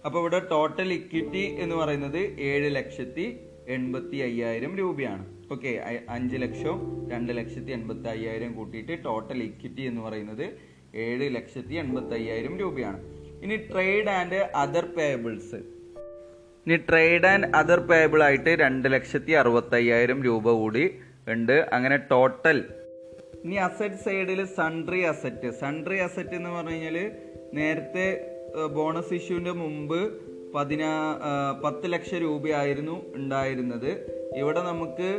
അപ്പൊ 0.05 0.17
ഇവിടെ 0.20 0.39
ടോട്ടൽ 0.51 0.89
ഇക്വിറ്റി 0.93 1.43
എന്ന് 1.63 1.75
പറയുന്നത് 1.75 2.22
ഏഴ് 2.50 2.70
ലക്ഷത്തി 2.75 3.25
എൺപത്തി 3.67 4.17
അയ്യായിരം 4.27 4.72
രൂപയാണ്. 4.77 5.25
ഓക്കെ 5.53 5.72
അഞ്ച് 6.10 6.38
ലക്ഷം 6.38 6.77
രണ്ട് 7.12 7.31
ലക്ഷത്തി 7.38 7.72
എൺപത്തി 7.72 8.08
അയ്യായിരം 8.08 8.51
കൂട്ടിയിട്ട് 8.55 8.93
ടോട്ടൽ 9.05 9.43
ഇക്വിറ്റി 9.43 9.81
എന്ന് 9.81 10.01
പറയുന്നത് 10.01 10.46
ഏഴ് 10.96 11.36
ലക്ഷത്തി 11.36 11.74
എൺപത്തി 11.74 12.13
അയ്യായിരം 12.13 12.53
രൂപയാണ്. 12.60 13.00
ഇനി 13.43 13.55
ട്രേഡ് 13.72 14.10
ആൻഡ് 14.10 14.39
അതർ 14.55 14.86
പേബിൾസ് 14.98 15.60
ഇനി 16.65 16.77
ട്രേഡ് 16.89 17.25
ആൻഡ് 17.25 17.48
അതർ 17.55 17.79
പേബിൾ 17.79 18.24
ആയിട്ട് 18.24 18.50
രണ്ട് 18.50 18.88
ലക്ഷത്തി 18.93 19.31
അറുപത്തി 19.31 19.75
അയ്യായിരം 19.75 20.24
രൂപ 20.24 20.51
കൂടി 20.51 20.86
ഉണ്ട്. 21.27 21.58
അങ്ങനെ 21.74 21.98
ടോട്ടൽ 22.12 22.60
ഇനി 23.46 23.55
അസറ്റ് 23.67 24.01
സൈഡിൽ 24.05 24.46
സൺട്രി 24.46 25.01
അസറ്റ് 25.01 25.51
സൺട്രി 25.51 25.98
അസറ്റ് 25.98 26.36
എന്ന് 26.36 26.50
പറഞ്ഞു 26.50 26.72
കഴിഞ്ഞാൽ 26.72 26.98
നേരത്തെ 27.53 28.08
ബോണസ് 28.75 29.13
ഇഷ്യൂവിന്റെ 29.13 29.51
മുമ്പ് 29.51 30.00
പതിനാ 30.55 30.91
പത്ത് 31.63 31.93
ലക്ഷം 31.93 32.17
രൂപയായിരുന്നു 32.17 32.96
ഉണ്ടായിരുന്നത്. 33.15 33.91
ഇവിടെ 34.38 34.62
നമുക്ക് 34.62 35.10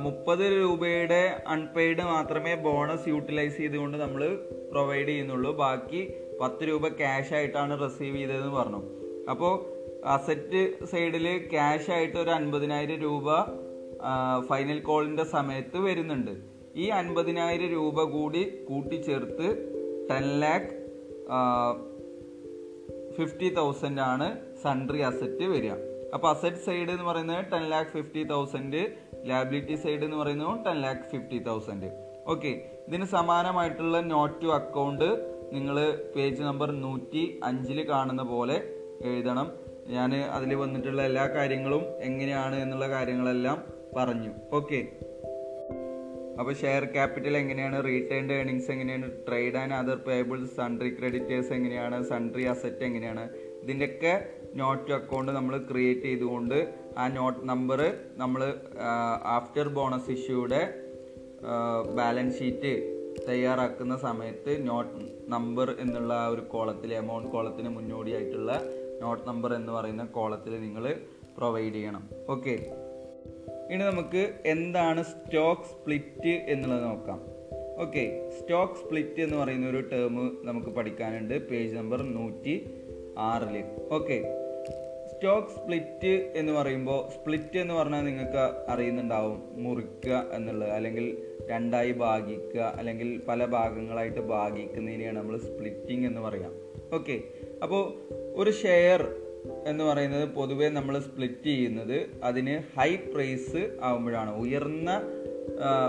മുപ്പത് 0.00 0.62
രൂപയുടെ 0.62 1.42
അൺപെയ്ഡ് 1.46 2.02
മാത്രമേ 2.02 2.54
ബോണസ് 2.54 3.08
യൂട്ടിലൈസ് 3.08 3.56
ചെയ്തുകൊണ്ട് 3.56 3.96
നമ്മൾ 3.98 4.38
പ്രൊവൈഡ് 4.72 5.08
ചെയ്യുന്നുള്ളൂ. 5.08 5.52
ബാക്കി 5.56 6.14
പത്ത് 6.40 6.68
രൂപ 6.68 6.88
ക്യാഷ് 6.88 7.34
ആയിട്ടാണ് 7.34 7.74
റിസീവ് 7.84 8.16
ചെയ്തതെന്ന് 8.16 8.52
പറഞ്ഞു. 8.52 8.82
അപ്പോൾ 9.30 9.54
അസറ്റ് 10.06 10.84
സൈഡിൽ 10.86 11.48
ക്യാഷ് 11.52 11.90
ആയിട്ട് 11.90 12.18
ഒരു 12.18 12.30
അൻപതിനായിരം 12.30 13.00
രൂപ 13.00 13.28
ഫൈനൽ 14.40 14.78
കോളിന്റെ 14.80 15.24
സമയത്ത് 15.24 15.78
വരുന്നുണ്ട്. 15.78 16.30
ഈ 16.76 16.86
അൻപതിനായിരം 16.88 17.68
രൂപ 17.68 18.02
കൂടി 18.02 18.42
കൂട്ടിച്ചേർത്ത് 18.68 19.48
ടെൻ 20.10 20.26
ലാക്ക് 20.40 20.72
ഫിഫ്റ്റി 23.16 23.48
തൗസൻഡ് 23.54 24.00
ആണ് 24.00 24.26
സൺട്രി 24.62 25.00
അസറ്റ് 25.00 25.44
വരിക. 25.44 25.72
അപ്പൊ 26.14 26.28
അസറ്റ് 26.30 26.56
സൈഡ് 26.56 26.90
എന്ന് 26.90 27.04
പറയുന്നത് 27.04 27.52
ten 27.52 27.68
lakh 27.68 27.90
fifty 27.90 28.24
thousand 28.24 28.96
liability 29.24 29.74
side 29.74 30.04
എന്ന് 30.04 30.16
പറയുന്നത് 30.16 30.64
ten 30.66 30.80
lakh 30.80 31.00
fifty 31.00 31.38
thousand 31.38 31.90
okay 32.26 32.48
ഇതിന് 32.88 33.04
സമാനമായിട്ടുള്ള 33.04 34.00
നോട്ട് 34.00 34.42
ടു 34.42 34.46
അക്കൗണ്ട് 34.46 35.36
നിങ്ങൾ 35.52 36.02
പേജ് 36.16 36.42
നമ്പർ 36.42 36.70
നൂറ്റി 36.70 37.40
അഞ്ചിൽ 37.44 37.88
കാണുന്ന 37.88 38.22
പോലെ 38.22 38.74
എഴുതണം. 39.02 39.52
ഞാൻ 39.88 40.14
അതിൽ 40.14 40.54
വന്നിട്ടുള്ള 40.54 41.02
എല്ലാ 41.02 41.26
കാര്യങ്ങളും 41.26 41.82
എങ്ങനെയാണ് 42.00 42.56
എന്നുള്ള 42.56 42.88
കാര്യങ്ങളെല്ലാം 42.88 43.64
പറഞ്ഞു. 43.96 44.30
ഓക്കെ 44.52 44.88
അപ്പോൾ 46.38 46.54
ഷെയർ 46.54 46.84
ക്യാപിറ്റൽ 46.84 47.36
എങ്ങനെയാണ്? 47.36 47.84
റീറ്റേൺഡ് 47.84 48.32
ഏണിങ്സ് 48.32 48.70
എങ്ങനെയാണ്? 48.70 49.10
Trade 49.28 49.56
and 49.56 49.74
other 49.74 49.96
payables 49.96 50.56
sundry 50.56 50.96
creditors 50.98 51.52
എങ്ങനെയാണ്? 51.52 52.02
സൺട്രി 52.02 52.44
അസറ്റ് 52.44 52.84
എങ്ങനെയാണ്? 52.84 53.30
ഇതിന്റെയൊക്കെ 53.62 54.26
നോട്ട് 54.54 54.92
അക്കൗണ്ട് 54.92 55.32
നമ്മൾ 55.32 55.56
ക്രിയേറ്റ് 55.58 56.02
ചെയ്തുകൊണ്ട് 56.02 56.58
ആ 56.98 57.08
നോട്ട് 57.08 57.48
നമ്പർ 57.48 57.80
നമ്മൾ 58.16 58.42
ആഫ്റ്റർ 59.36 59.68
ബോണസ് 59.68 60.10
ഇഷ്യൂടെ 60.10 60.62
ബാലൻസ് 61.98 62.38
ഷീറ്റ് 62.38 62.72
തയ്യാറാക്കുന്ന 63.28 63.98
സമയത്ത് 63.98 64.68
നോട്ട് 64.68 64.94
നമ്പർ 65.28 65.76
എന്നുള്ള 65.80 66.12
ആ 66.14 66.26
ഒരു 66.26 66.40
കോളത്തിൽ 66.40 66.94
എമൗണ്ട് 66.94 67.28
കോളത്തിന് 67.28 67.68
മുന്നോടിയായിട്ടുള്ള 67.68 68.52
നോട്ട് 69.02 69.28
നമ്പർ 69.28 69.54
എന്ന് 69.54 69.72
പറയുന്ന 69.72 70.04
കോളത്തിൽ 70.04 70.52
നിങ്ങൾ 70.60 70.84
പ്രൊവൈഡ് 71.38 71.74
ചെയ്യണം. 71.74 72.02
ഓക്കെ 72.28 72.54
ഇനി 73.72 73.82
നമുക്ക് 73.82 74.22
എന്താണ് 74.46 75.02
സ്റ്റോക്ക് 75.02 75.62
സ്പ്ലിറ്റ് 75.62 76.34
എന്നുള്ളത് 76.52 76.84
നോക്കാം. 76.84 77.18
ഓക്കെ 77.78 78.04
സ്റ്റോക്ക് 78.38 78.74
സ്പ്ലിറ്റ് 78.74 79.20
എന്ന് 79.20 79.36
പറയുന്ന 79.36 79.66
ഒരു 79.68 79.80
ടേം 79.92 80.14
നമുക്ക് 80.44 80.68
പഠിക്കാനുണ്ട്. 80.68 81.34
പേജ് 81.50 81.76
നമ്പർ 81.76 82.02
നൂറ്റി 82.02 82.54
ആറിൽ. 83.18 83.64
ഓക്കെ. 83.92 84.24
സ്റ്റോക്ക് 85.06 85.48
സ്പ്ലിറ്റ് 85.48 86.32
എന്ന് 86.36 86.52
പറയുമ്പോൾ 86.52 87.10
സ്പ്ലിറ്റ് 87.10 87.58
എന്ന് 87.58 87.74
പറഞ്ഞാൽ 87.74 88.04
നിങ്ങൾക്ക് 88.04 88.70
അറിയുന്നുണ്ടാവും 88.70 89.42
മുറിക്കുക 89.52 90.24
എന്നുള്ളത്. 90.32 90.70
അല്ലെങ്കിൽ 90.70 91.18
രണ്ടായി 91.46 91.92
ഭാഗിക്കുക 91.92 92.74
അല്ലെങ്കിൽ 92.76 93.20
പല 93.28 93.44
ഭാഗങ്ങളായിട്ട് 93.44 94.20
ഭാഗിക്കുന്നതിനെയാണ് 94.20 95.18
നമ്മൾ 95.18 95.36
സ്പ്ലിറ്റിംഗ് 95.36 96.06
എന്ന് 96.06 96.20
പറയാം. 96.20 96.52
ഓക്കെ. 96.94 97.22
അപ്പോൾ 97.62 97.94
ഒരു 98.34 98.50
ഷെയർ 98.50 99.14
എന്ന് 99.66 99.84
പറയുന്നത് 99.84 100.28
പൊതുവേ 100.28 100.68
നമ്മൾ 100.68 100.98
സ്പ്ലിറ്റ് 100.98 101.44
ചെയ്യുന്നത് 101.44 102.06
അതിന് 102.22 102.78
ഹൈ 102.78 102.96
പ്രൈസ് 102.96 103.78
ആകുമ്പോഴാണ് 103.82 104.36
ഉയർന്ന 104.36 105.00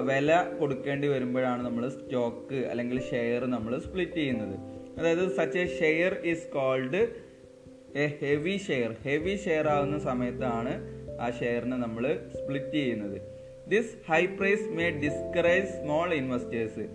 വില 0.04 0.44
കൊടുക്കേണ്ടി 0.60 1.08
വരുമ്പോഴാണ് 1.08 1.66
നമ്മൾ 1.66 1.90
സ്റ്റോക്ക് 1.90 2.56
അല്ലെങ്കിൽ 2.56 3.02
ഷെയർ 3.10 3.46
നമ്മൾ 3.46 3.80
സ്പ്ലിറ്റ് 3.80 4.14
ചെയ്യുന്നത്. 4.14 4.77
അതായത് 4.98 5.36
such 5.38 5.58
a 5.58 5.66
share 5.80 6.14
is 6.32 6.48
called 6.48 7.02
a 8.04 8.06
heavy 8.22 8.58
share 8.68 8.96
heavy 9.06 9.36
share 9.46 9.68
ആവുന്ന 9.68 10.00
സമയത്താണ് 10.00 10.74
ആ 11.22 11.30
ഷെയറിനെ 11.40 11.78
നമ്മൾ 11.78 12.20
സ്പ്ലിറ്റ് 12.34 12.72
ചെയ്യുന്നത്. 12.72 13.18
This 13.68 13.94
high 14.10 14.26
price 14.26 14.68
may 14.70 14.90
discourage 14.90 15.68
small 15.68 16.14
investors 16.14 16.86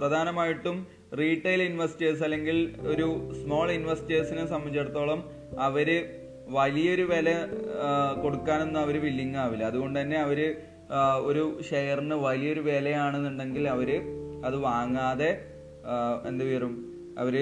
പ്രധാനമായിട്ടും 0.00 0.86
റീറ്റെയിൽ 1.18 1.62
ഇൻവെസ്റ്റേഴ്സ് 1.62 2.22
അല്ലെങ്കിൽ 2.22 2.74
ഒരു 2.86 3.06
സ്മോൾ 3.42 3.70
ഇൻവെസ്റ്റേഴ്സിനെ 3.70 4.46
സംബന്ധിച്ചിടത്തോളം 4.46 5.30
അവർ 5.58 5.88
വലിയൊരു 6.48 7.02
വില 7.02 7.28
കൊടുക്കാനൊന്നും 8.22 8.80
അവർ 8.80 8.96
വില്ലിങ് 9.00 9.36
ആവില്ല. 9.36 9.64
അതുകൊണ്ട് 9.64 10.00
തന്നെ 10.00 10.16
അവർ 10.16 10.56
ഒരു 11.20 11.62
ഷെയറിന് 11.70 12.14
വലിയൊരു 12.14 12.60
വിലയാണെന്നുണ്ടെങ്കിൽ 12.60 13.68
അവർ 13.68 13.90
അത് 14.44 14.56
വാങ്ങാതെ 14.56 15.30
എന്തു 16.28 16.44
വരും 16.44 16.83
അവർ 17.18 17.36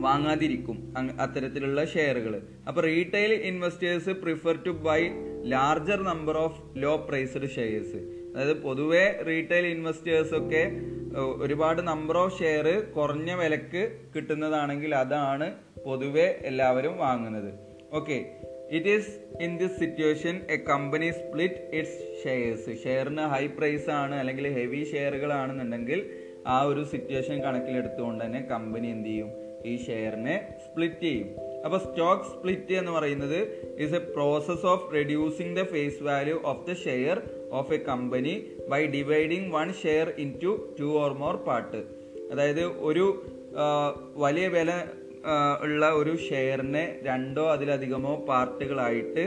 വാങ്ങാതിരിക്കും 0.00 0.94
അത്തരത്തിലുള്ള 1.20 1.84
ഷെയറുകൾ 1.84 2.42
അപ്പൊ 2.68 2.80
retail 2.82 3.32
investors 3.32 4.10
prefer 4.10 4.62
to 4.66 4.70
buy 4.70 5.00
larger 5.44 6.02
number 6.02 6.36
of 6.36 6.60
low 6.76 6.96
priced 7.08 7.50
shares 7.50 8.00
അതായത് 8.34 8.56
പൊതുവെ 8.56 9.22
റീറ്റെയിൽ 9.26 9.66
ഇൻവെസ്റ്റേഴ്സ് 9.66 10.34
ഒക്കെ 10.34 10.62
ഒരുപാട് 11.36 11.82
നമ്പർ 11.82 12.16
ഓഫ് 12.18 12.38
ഷെയർ 12.38 12.66
കുറഞ്ഞ 12.96 13.32
വിലക്ക് 13.32 13.98
കിട്ടുന്നതാണെങ്കിൽ 14.16 14.94
അതാണ് 14.94 15.52
പൊതുവെ 15.84 16.40
എല്ലാവരും 16.42 16.98
വാങ്ങുന്നത്. 16.98 17.50
Okay 17.92 18.16
it 18.70 18.88
is 18.88 19.12
in 19.42 19.58
this 19.58 19.78
situation 19.78 20.40
a 20.50 20.56
company 20.56 21.10
split 21.10 21.76
its 21.76 22.24
shares 22.24 22.84
ഷെയറിന് 22.84 23.22
high 23.22 23.46
price 23.46 23.90
ആണ് 23.90 24.14
അല്ലെങ്കിൽ 24.14 24.48
ഹെവി 24.48 24.84
ഷെയറുകളാണെന്നുണ്ടെങ്കിൽ 24.84 26.00
ആ 26.46 26.62
ഒരു 26.62 26.84
സിറ്റുവേഷൻ 26.84 27.42
കണക്കിലെടുത്തുകൊണ്ട് 27.42 28.24
തന്നെ 28.24 28.40
കമ്പനി 28.40 28.86
എന്ത് 28.86 29.08
ചെയ്യും? 29.08 29.30
ഈ 29.64 29.76
ഷെയറിനെ 29.86 30.36
സ്പ്ലിറ്റ് 30.64 31.00
ചെയ്യും. 31.00 31.28
അപ്പോൾ 31.64 31.78
സ്റ്റോക്ക് 31.78 32.24
സ്പ്ലിറ്റ് 32.24 32.72
എന്ന് 32.72 32.92
പറയുന്നത് 32.92 33.38
is 33.78 33.94
a 33.94 33.98
process 33.98 34.66
of 34.66 34.94
reducing 34.94 35.56
the 35.56 35.62
face 35.62 36.02
value 36.02 36.40
of 36.44 36.70
the 36.70 36.74
share 36.86 37.22
of 37.50 37.72
a 37.72 37.76
company 37.76 38.34
by 38.68 38.86
dividing 38.86 39.48
one 39.54 39.72
share 39.72 40.08
into 40.42 40.52
two 40.80 40.84
or 40.84 41.12
more 41.12 41.36
part 41.36 41.80
അതായത് 42.32 42.64
ഒരു 42.88 43.06
വലിയ 44.16 44.48
വില 44.48 44.70
ഉള്ള 45.62 45.90
ഒരു 45.90 46.16
ഷെയറിനെ 46.16 47.00
രണ്ടോ 47.02 47.52
അതിലധികമോ 47.52 48.14
പാർട്ടുകളായിട്ട് 48.28 49.24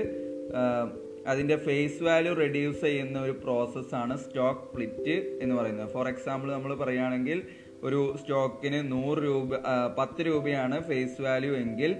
ആ, 1.27 1.31
അതിന്റെ 1.31 1.57
ഫേസ് 1.57 2.03
വാല്യൂ 2.03 2.33
റെഡ്യൂസ് 2.33 2.81
ചെയ്യുന്ന 2.81 3.21
ഒരു 3.21 3.31
പ്രോസസ്സാണ് 3.43 4.17
സ്റ്റോക്ക് 4.17 4.61
സ്പ്ലിറ്റ് 4.67 5.15
എന്ന് 5.41 5.55
പറയുന്നത്. 5.55 5.89
ഫോർ 5.89 6.07
എക്സാമ്പിൾ 6.07 6.51
നമ്മൾ 6.51 6.75
പറയുകയാണെങ്കിൽ 6.75 7.39
ഒരു 7.83 8.17
സ്റ്റോക്കിന് 8.21 8.91
നൂറ് 8.91 9.17
രൂപ 9.23 9.55
ആ, 9.65 9.95
പത്ത് 9.99 10.21
രൂപയാണ് 10.21 10.81
ഫേസ് 10.81 11.21
വാല്യൂ 11.21 11.53
എങ്കിൽ 11.55 11.91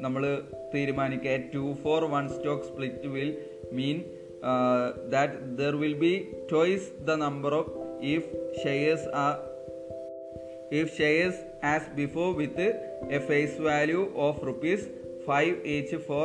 നമ്മൾ 0.00 0.22
തീരുമാനിക്കുക. 0.74 1.36
Two 1.54 1.76
for 1.82 2.04
one 2.06 2.28
stock 2.28 2.64
split 2.64 3.08
will 3.08 3.30
mean 3.72 3.98
that 5.08 5.32
there 5.56 5.74
will 5.76 5.94
be 5.98 6.14
twice 6.52 6.88
the 7.04 7.14
number 7.20 7.54
of 7.54 7.72
if 8.14 8.30
shares 8.64 9.08
are 9.24 9.34
if 10.72 10.96
shares 10.96 11.36
as 11.64 11.82
before 11.96 12.30
with 12.34 12.56
a 13.10 13.20
face 13.20 13.56
value 13.62 14.04
of 14.18 14.42
rupees 14.42 14.80
5 15.28 15.42
each 15.66 15.92
for 16.06 16.24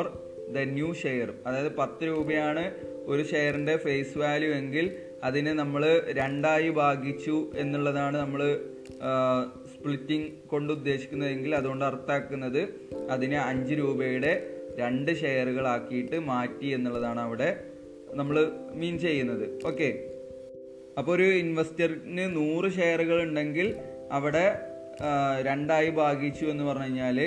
the 0.54 0.66
new 0.66 0.94
share 0.94 1.34
അതായത് 1.48 1.76
പത്ത് 1.76 2.08
രൂപയാണ് 2.08 2.72
ഒരു 3.06 3.24
ഷെയറിന്റെ 3.24 3.78
face 3.78 4.18
value 4.18 4.52
എങ്കിൽ 4.52 4.98
അതിനെ 5.24 5.54
നമ്മൾ 5.54 6.02
രണ്ടായി 6.10 6.70
ഭാഗിച്ചു 6.70 7.52
എന്നുള്ളതാണ് 7.56 8.18
നമ്മൾ 8.18 8.42
സ്പ്ലിറ്റിംഗ് 9.74 10.32
കൊണ്ട് 10.48 10.74
ഉദ്ദേശിക്കുന്നതെങ്കിൽ 10.74 11.56
അതുകൊണ്ട് 11.56 11.86
അർത്ഥാക്കുന്നത് 11.86 12.62
അതിനെ 13.10 13.40
അഞ്ച് 13.40 13.74
രൂപയുടെ 13.74 14.32
രണ്ട് 14.78 15.16
ഷെയറുകളാക്കിയിട്ട് 15.16 16.20
മാറ്റി 16.20 16.66
എന്നുള്ളതാണ് 16.66 17.20
അവിടെ 17.20 17.64
നമ്മൾ 18.14 18.52
മീൻ 18.74 19.00
ചെയ്യുന്നത്. 19.00 19.68
ഓക്കെ 19.68 19.90
അപ്പോൾ 20.98 21.12
ഒരു 21.12 21.24
ഇൻവെസ്റ്ററിന് 21.24 22.36
നൂറ് 22.36 22.72
ഷെയറുകൾ 22.72 23.22
ഉണ്ടെങ്കിൽ 23.24 23.76
അവിടെ 24.12 24.60
രണ്ടായി 25.42 25.90
ഭാഗിച്ചു 25.90 26.46
എന്ന് 26.46 26.64
പറഞ്ഞു 26.64 26.84
കഴിഞ്ഞാൽ 26.84 27.20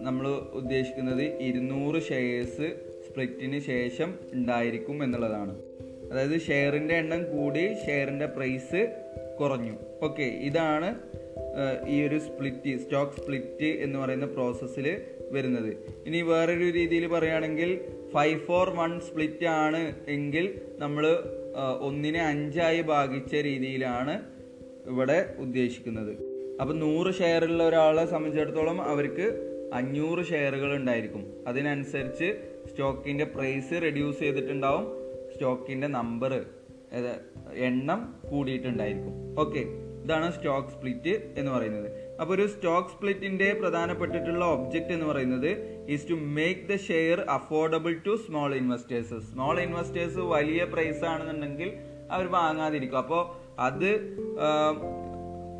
നമ്മൾ 0.00 0.28
ഉദ്ദേശിക്കുന്നത് 0.28 1.22
ഇരുന്നൂറ് 1.22 2.02
ഷെയർസ് 2.02 2.76
സ്പ്ലിറ്റിന് 3.06 3.58
ശേഷം 3.58 4.14
ഉണ്ടായിരിക്കും 4.32 5.04
എന്നുള്ളതാണ്. 5.04 5.56
അതായത് 6.12 6.40
ഷെയറിന്റെ 6.40 6.94
എണ്ണം 6.94 7.36
കൂടി 7.36 7.74
ഷെയറിന്റെ 7.86 8.26
പ്രൈസ് 8.26 8.96
കുറഞ്ഞു. 9.40 9.74
ഓക്കെ 10.02 10.22
ഇതാണ് 10.22 10.94
ഈ 11.88 12.06
ഒരു 12.06 12.18
സ്പ്ലിറ്റ് 12.18 12.78
സ്റ്റോക്ക് 12.78 13.12
സ്പ്ലിറ്റ് 13.12 13.64
എന്ന് 13.64 13.98
പറയുന്ന 13.98 14.26
പ്രോസസ്സിൽ 14.26 15.00
വരുന്നത്. 15.32 15.76
ഇനി 16.06 16.22
വേറൊരു 16.22 16.70
രീതിയിൽ 16.70 17.06
പറയുകയാണെങ്കിൽ 17.06 17.80
ഫൈവ് 18.14 18.40
ഫോർ 18.40 18.70
വൺ 18.70 19.00
സ്പ്ലിറ്റ് 19.00 19.46
ആണ് 19.46 19.94
എങ്കിൽ 20.08 20.60
നമ്മൾ 20.78 21.06
ഒന്നിനെ 21.80 22.22
അഞ്ചായി 22.22 22.80
ഭാഗിച്ച 22.80 23.34
രീതിയിലാണ് 23.34 24.22
ഇവിടെ 24.90 25.34
ഉദ്ദേശിക്കുന്നത്. 25.38 26.12
അപ്പം 26.60 26.78
നൂറ് 26.78 27.14
ഷെയറുള്ള 27.14 27.68
ഒരാളെ 27.68 28.06
സംബന്ധിച്ചിടത്തോളം 28.06 28.82
അവർക്ക് 28.82 29.55
അഞ്ഞൂറ് 29.72 30.24
ഷെയറുകൾ 30.24 30.76
ഉണ്ടായിരിക്കും. 30.76 31.44
അതിനനുസരിച്ച് 31.46 32.48
സ്റ്റോക്കിന്റെ 32.70 33.24
പ്രൈസ് 33.24 33.82
റെഡ്യൂസ് 33.82 34.18
ചെയ്തിട്ടുണ്ടാവും. 34.18 34.86
സ്റ്റോക്കിന്റെ 35.34 35.86
നമ്പർ 35.86 36.44
എണ്ണം 37.54 38.14
കൂടിയിട്ടുണ്ടായിരിക്കും. 38.30 39.40
ഓക്കെ 39.40 39.58
ഇതാണ് 40.04 40.32
സ്റ്റോക്ക് 40.32 40.68
സ്പ്ലിറ്റ് 40.68 41.34
എന്ന് 41.38 41.52
പറയുന്നത്. 41.52 42.16
അപ്പോൾ 42.20 42.34
ഒരു 42.34 42.46
സ്റ്റോക്ക് 42.46 42.88
സ്പ്ലിറ്റിന്റെ 42.88 43.52
പ്രധാനപ്പെട്ടിട്ടുള്ള 43.52 44.44
ഒബ്ജക്റ്റ് 44.44 44.92
എന്ന് 44.92 45.06
പറയുന്നത് 45.06 45.50
is 45.88 46.10
to 46.10 46.14
make 46.14 46.68
the 46.68 46.76
share 46.76 47.20
affordable 47.20 48.00
to 48.06 48.16
small 48.16 48.54
investors 48.54 49.14
small 49.32 49.60
investors 49.60 50.16
വലിയ 50.16 50.64
പ്രൈസ് 50.64 51.04
ആണെന്നുണ്ടെങ്കിൽ 51.04 51.72
അവർ 52.10 52.26
വാങ്ങാതിരിക്കും. 52.26 52.98
അപ്പോൾ 52.98 53.46
അത് 53.58 54.16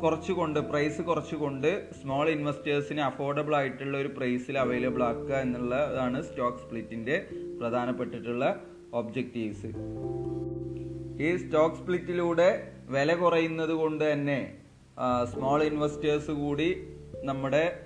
കുറച്ചുകൊണ്ട് 0.03 0.59
പ്രൈസ് 0.59 1.01
കുറച്ചുകൊണ്ട് 1.01 1.89
സ്മോൾ 2.01 2.29
ഇൻവെസ്റ്റേഴ്സിന് 2.29 3.01
അഫോർഡബിൾ 3.01 3.55
ആയിട്ടുള്ള 3.55 3.97
ഒരു 3.97 4.07
പ്രൈസിൽ 4.07 4.57
അവൈലബിൾ 4.57 5.03
ആക്കുക 5.03 5.35
എന്നുള്ളതാണ് 5.35 6.21
സ്റ്റോക്ക് 6.21 6.57
സ്പ്ലിറ്റിന്റെ 6.57 7.25
പ്രധാനപ്പെട്ടിട്ടുള്ള 7.61 8.63
ഒബ്ജക്റ്റീവ്സ് 8.93 9.67
ഈ 11.23 11.35
സ്റ്റോക്ക് 11.35 11.75
സ്പ്ലിറ്റിലൂടെ 11.75 12.71
വില 12.85 13.13
കുറയുന്നത് 13.15 13.69
കൊണ്ട് 13.69 14.11
തന്നെ 14.11 14.57
സ്മോൾ 15.33 15.63
ഇൻവെസ്റ്റേഴ്സ് 15.63 16.31
കൂടി 16.31 16.87
നമ്മുടെ 17.23 17.79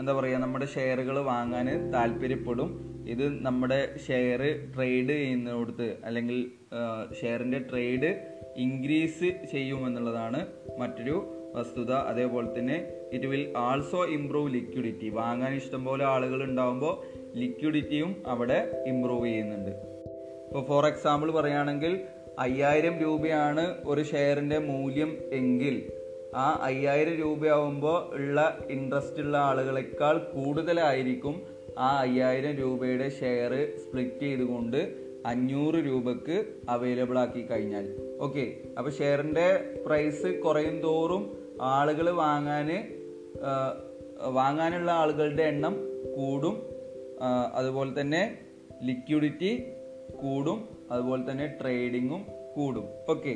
എന്താ 0.00 0.12
പറയുക 0.12 0.38
നമ്മുടെ 0.38 0.66
ഷെയറുകൾ 0.66 1.18
വാങ്ങാൻ 1.18 1.92
താല്പര്യപ്പെടും. 1.92 2.94
ഇത് 3.08 3.44
നമ്മുടെ 3.44 3.98
ഷെയർ 4.08 4.72
ട്രേഡ് 4.76 5.08
ചെയ്യുന്നിടത്ത് 5.08 5.96
അല്ലെങ്കിൽ 6.04 6.50
ഷെയറിന്റെ 7.20 7.58
ട്രേഡ് 7.58 8.33
ഇൻക്രീസ് 8.56 9.50
ചെയ്യുമെന്നുള്ളതാണ് 9.50 10.46
മറ്റൊരു 10.78 11.34
വസ്തുത. 11.54 11.92
അതേപോലെ 11.92 12.58
തന്നെ 12.58 12.88
it 13.12 13.26
will 13.26 13.52
also 13.56 14.04
improve 14.04 14.54
liquidity 14.54 15.08
വാങ്ങാൻ 15.08 15.54
ഇഷ്ടംപോലെ 15.54 16.04
ആളുകൾ 16.04 16.44
ഉണ്ടാകുമ്പോൾ 16.44 16.94
ലിക്വിഡിറ്റിയും 17.38 18.22
അവിടെ 18.26 18.82
ഇംപ്രൂവ് 18.86 19.26
ചെയ്യുന്നുണ്ട്. 19.26 19.70
ഇപ്പോൾ 20.46 20.64
ഫോർ 20.66 20.86
എക്സാമ്പിൾ 20.86 21.30
പറയുകയാണെങ്കിൽ 21.30 22.00
അയ്യായിരം 22.38 22.98
രൂപയാണ് 22.98 23.74
ഒരു 23.84 24.02
ഷെയറിന്റെ 24.02 24.58
മൂല്യം 24.58 25.18
എങ്കിൽ 25.32 25.90
ആ 26.34 26.60
അയ്യായിരം 26.62 27.14
രൂപയാവുമ്പോൾ 27.14 28.14
ഉള്ള 28.14 28.58
ഇൻട്രസ്റ്റ് 28.70 29.20
ഉള്ള 29.20 29.38
ആളുകളെക്കാൾ 29.38 30.18
കൂടുതലായിരിക്കും 30.18 31.42
ആ 31.78 32.00
അയ്യായിരം 32.00 32.52
രൂപയുടെ 32.52 33.08
ഷെയർ 33.08 33.74
സ്പ്ലിറ്റ് 33.76 34.20
ചെയ്തുകൊണ്ട് 34.20 34.94
അഞ്ഞൂറ് 35.26 35.74
രൂപക്ക് 35.74 36.44
അവൈലബിൾ 36.68 37.18
ആക്കി 37.18 37.46
കഴിഞ്ഞാൽ. 37.46 38.03
ഓക്കെ 38.24 38.44
അപ്പൊ 38.78 38.90
ഷെയറിന്റെ 38.90 39.46
പ്രൈസ് 39.86 40.26
കുറയും 40.40 40.80
തോറും 40.80 41.22
ആളുകൾ 41.60 42.10
വാങ്ങാന് 42.10 42.78
വാങ്ങാനുള്ള 44.28 44.90
ആളുകളുടെ 44.90 45.42
എണ്ണം 45.42 45.74
കൂടും. 46.16 46.62
അതുപോലെ 47.54 48.00
തന്നെ 48.00 48.38
ലിക്വിഡിറ്റി 48.82 49.52
കൂടും. 50.22 50.68
അതുപോലെ 50.90 51.30
തന്നെ 51.30 51.46
ട്രേഡിങ്ങും 51.60 52.26
കൂടും. 52.56 52.84
ഓക്കെ. 53.08 53.34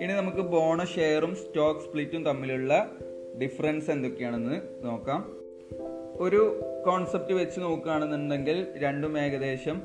ഇനി 0.00 0.12
നമുക്ക് 0.12 0.38
ബോണസ് 0.38 0.94
ഷെയറും 0.94 1.34
സ്റ്റോക്ക് 1.34 1.80
സ്പ്ലിറ്റും 1.80 2.24
തമ്മിലുള്ള 2.24 2.90
ഡിഫറൻസ് 3.42 3.90
എന്തൊക്കെയാണെന്ന് 3.90 4.60
നോക്കാം. 4.82 5.20
ഒരു 6.20 6.40
കോൺസെപ്റ്റ് 6.86 7.32
വെച്ച് 7.32 7.60
നോക്കുകയാണെന്നുണ്ടെങ്കിൽ 7.60 8.66
രണ്ടും 8.78 9.18
ഏകദേശം 9.18 9.82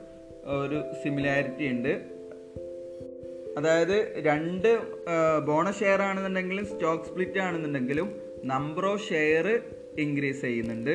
ഒരു 0.64 0.84
സിമിലാരിറ്റി 1.04 1.68
ഉണ്ട്. 1.68 2.19
അതായത് 3.60 3.96
രണ്ട് 4.30 4.70
ബോണസ് 5.48 5.82
ഷെയർ 5.84 6.02
ആണെന്നുണ്ടെങ്കിലും 6.10 6.66
സ്റ്റോക്ക് 6.74 7.08
സ്പ്ലിറ്റ് 7.10 7.40
ആണെന്നുണ്ടെങ്കിലും 7.46 8.10
നമ്പർ 8.52 8.86
ഓഫ് 8.92 9.06
ഷെയർ 9.10 9.48
ഇൻക്രീസ് 10.04 10.42
ചെയ്യുന്നുണ്ട്. 10.48 10.94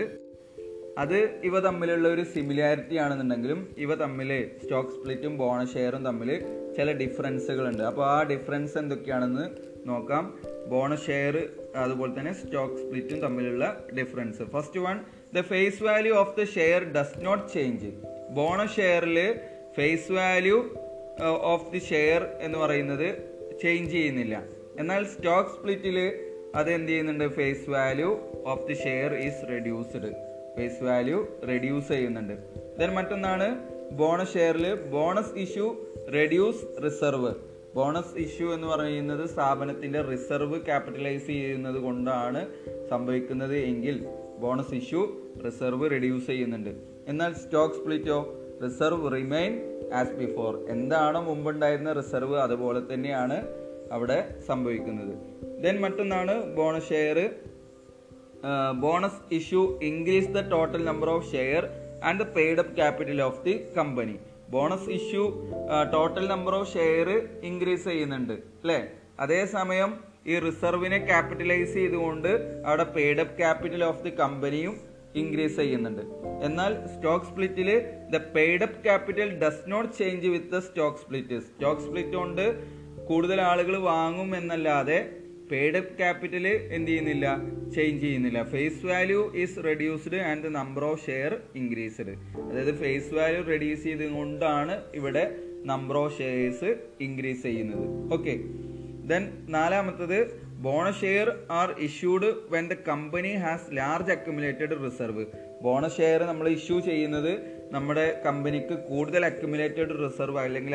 അത് 1.03 1.17
ഇവ 1.49 1.61
തമ്മിലുള്ള 1.61 2.07
ഒരു 2.15 2.25
സിമിലാരിറ്റി 2.35 2.97
ആണെന്നുണ്ടെങ്കിലും 3.05 3.61
ഇവ 3.85 3.95
തമ്മിൽ 4.03 4.31
സ്റ്റോക്ക് 4.63 4.93
സ്പ്ലിറ്റും 4.97 5.33
ബോണസ് 5.41 5.75
ഷെയറും 5.77 6.03
തമ്മിൽ 6.09 6.31
ചില 6.77 6.93
ഡിഫറൻസുകളുണ്ട് 7.01 7.83
അപ്പോൾ 7.91 8.05
ആ 8.13 8.19
ഡിഫറൻസ് 8.33 8.77
എന്തൊക്കെയാണെന്ന് 8.83 9.47
നോക്കാം. 9.91 10.25
ബോണസ് 10.73 11.07
ഷെയർ 11.07 11.37
അതുപോലെ 11.83 12.13
തന്നെ 12.19 12.33
സ്റ്റോക്ക് 12.43 12.79
സ്പ്ലിറ്റും 12.83 13.19
തമ്മിലുള്ള 13.25 13.65
difference 13.99 14.45
first 14.55 14.83
one 14.87 14.99
the 15.37 15.43
face 15.51 15.83
value 15.89 16.15
of 16.23 16.35
the 16.41 16.45
share 16.57 16.81
does 16.97 17.19
not 17.27 17.45
change 17.55 17.91
bonus 18.39 18.77
ഷെയറിൽ 18.77 19.19
face 19.79 20.13
value 20.13 20.57
of 21.21 21.73
the 21.73 21.79
share 21.79 22.29
എന്ന് 22.41 22.59
പറയുന്നത് 22.59 23.09
ചേഞ്ച് 23.63 23.91
ചെയ്യുന്നില്ല. 23.91 24.43
എന്നാൽ 24.79 25.05
സ്റ്റോക്ക് 25.05 25.51
സ്പ്ലിറ്റിൽ 25.51 26.13
അത് 26.55 26.71
എന്ത് 26.71 26.89
ചെയ്യുന്നുണ്ട്? 26.89 27.29
Face 27.29 27.71
value 27.71 28.19
of 28.47 28.69
the 28.69 28.75
share 28.75 29.15
is 29.15 29.49
reduced 29.51 30.13
face 30.57 30.85
value 30.85 31.27
reduce 31.49 31.89
ചെയ്യുന്നുണ്ട്. 31.89 32.33
ദെൻ 32.79 32.95
മറ്റൊന്നാണ് 32.95 33.49
bonus 33.93 34.35
ഷെയറിൽ 34.35 34.75
bonus 34.75 35.35
issue 35.39 35.67
reduce 36.15 36.85
reserve 36.85 37.35
bonus 37.75 38.19
issue 38.19 38.53
എന്ന് 38.53 38.67
പറയുന്നത് 38.67 39.29
സ്ഥാപനത്തിന്റെ 39.29 40.03
റിസർവ് 40.03 40.65
ക്യാപിറ്റലൈസ് 40.65 41.27
ചെയ്യുന്നത് 41.27 41.75
കൊണ്ടാണ് 41.75 42.47
സംഭവിക്കുന്നത് 42.91 43.57
എങ്കിൽ 43.57 44.07
ബോണസ് 44.39 44.75
ഇഷ്യൂ 44.75 45.03
റിസർവ് 45.47 45.91
റെഡ്യൂസ് 45.91 46.27
ചെയ്യുന്നുണ്ട്. 46.27 46.71
എന്നാൽ 47.09 47.35
സ്റ്റോക്ക് 47.35 47.75
സ്പ്ലിറ്റോ 47.75 48.41
റിസർവ് 48.65 49.13
റിമൈൻ 49.13 49.74
ആസ് 49.93 50.13
ബിഫോർ 50.13 50.65
എന്താണോ 50.69 51.21
മുമ്പുണ്ടായിരുന്ന 51.21 51.93
റിസർവ് 51.93 52.37
അതുപോലെ 52.37 52.95
തന്നെയാണ് 52.95 53.37
അവിടെ 53.93 54.19
സംഭവിക്കുന്നത്. 54.47 55.15
ദെൻ 55.61 55.81
മറ്റൊന്നാണ് 55.81 56.55
bonus 56.55 56.89
share 56.89 57.19
bonus 58.81 59.35
issue 59.35 59.79
increase 59.83 60.29
the 60.29 60.41
total 60.49 60.85
number 60.85 61.09
of 61.09 61.33
share 61.33 61.63
and 62.03 62.21
the 62.21 62.23
paid 62.23 62.59
up 62.59 62.77
capital 62.77 63.23
of 63.23 63.45
the 63.45 63.65
company 63.77 64.17
bonus 64.49 64.91
issue 64.91 65.25
total 65.93 66.29
number 66.29 66.55
of 66.55 66.73
share 66.73 67.09
increase 67.43 67.85
ചെയ്യുന്നുണ്ട് 67.85 68.33
അല്ലേ? 68.33 68.81
അതേസമയം 69.21 69.91
ഈ 70.27 70.39
റിസർവിനെ 70.39 70.99
ക്യാപിറ്റലൈസ് 71.07 71.75
ചെയ്തുകൊണ്ട് 71.75 72.29
അവിടെ 72.67 72.83
paid 72.83 73.21
up 73.21 73.39
capital 73.39 73.85
of 73.85 74.03
the 74.03 74.11
കമ്പനിയും 74.11 74.75
increase 75.23 75.57
ചെയ്യുന്നുണ്ട്. 75.63 76.05
എന്നാൽ 76.47 76.73
stock 76.95 77.27
സ്പ്ലിറ്റിൽ 77.31 77.69
the 78.15 78.21
paid 78.37 78.65
up 78.67 78.79
capital 78.87 79.29
does 79.43 79.67
not 79.73 79.91
change 79.99 80.31
with 80.35 80.53
the 80.55 80.61
stock 80.69 81.03
split 81.03 81.39
stock 81.51 81.85
split 81.87 82.17
കൊണ്ട് 82.23 82.47
കൂടുതൽ 83.11 83.41
ആളുകൾ 83.51 83.77
വാങ്ങും 83.91 84.31
എന്നല്ലാതെ 84.37 84.99
പെയ്ഡ് 85.51 85.79
അപ്പ് 85.81 85.95
ക്യാപിറ്റൽ 85.99 86.47
എന്ത് 86.47 86.91
ചെയ്യുന്നില്ല? 86.91 87.27
ചേഞ്ച് 87.75 88.01
ചെയ്യുന്നില്ല. 88.05 88.41
Face 88.53 88.87
value 88.91 89.21
is 89.43 89.65
reduced 89.67 90.21
and 90.31 90.49
number 90.59 90.85
of 90.85 91.03
share 91.07 91.33
increased 91.61 92.15
അതായത് 92.47 92.75
ഫേസ് 92.83 93.11
വാല്യൂ 93.15 93.43
റെഡ്യൂസ് 93.53 93.85
ചെയ്തുകൊണ്ടാണ് 93.89 94.77
ഇവിടെ 95.01 95.25
നമ്പർ 95.73 95.97
ഓഫ് 95.97 96.17
ഷെയർസ് 96.19 96.71
ഇൻക്രീസ് 97.07 97.43
ചെയ്യുന്നത്. 97.43 97.85
ഓക്കെ 98.17 98.35
ദെൻ 99.11 99.25
നാലാമത്തത് 99.49 100.19
bonus 100.65 101.01
share 101.01 101.29
are 101.51 101.69
issued 101.81 102.29
when 102.51 102.69
the 102.69 102.75
company 102.89 103.33
has 103.37 103.67
large 103.73 104.13
accumulated 104.13 104.77
reserve 104.85 105.25
bonus 105.63 105.97
share 105.97 106.21
നമ്മൾ 106.23 106.47
issue 106.49 106.81
ചെയ്യുന്നത് 106.81 107.33
നമ്മുടെ 107.73 108.21
കമ്പനിക്ക് 108.27 108.75
കൂടുതൽ 108.89 109.25
അക്യുമുലേറ്റഡ് 109.25 109.95
റിസർവ് 110.05 110.39
അല്ലെങ്കിൽ 110.39 110.75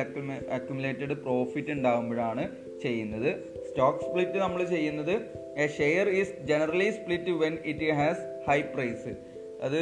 അക്യുമുലേറ്റഡ് 0.51 1.15
പ്രോഫിറ്റ് 1.23 1.71
ഉണ്ടാകുമ്പോഴാണ് 1.71 2.43
ചെയ്യുന്നത്. 2.81 3.29
സ്റ്റോക്ക് 3.69 4.03
സ്പ്ലിറ്റ് 4.03 4.37
നമ്മൾ 4.37 4.63
ചെയ്യുന്നത് 4.65 5.15
a 5.57 5.67
share 5.77 6.07
is 6.09 6.35
generally 6.45 6.89
split 6.91 7.31
when 7.41 7.57
it 7.65 7.89
has 7.93 8.23
high 8.47 8.59
price 8.73 9.13
അത് 9.61 9.81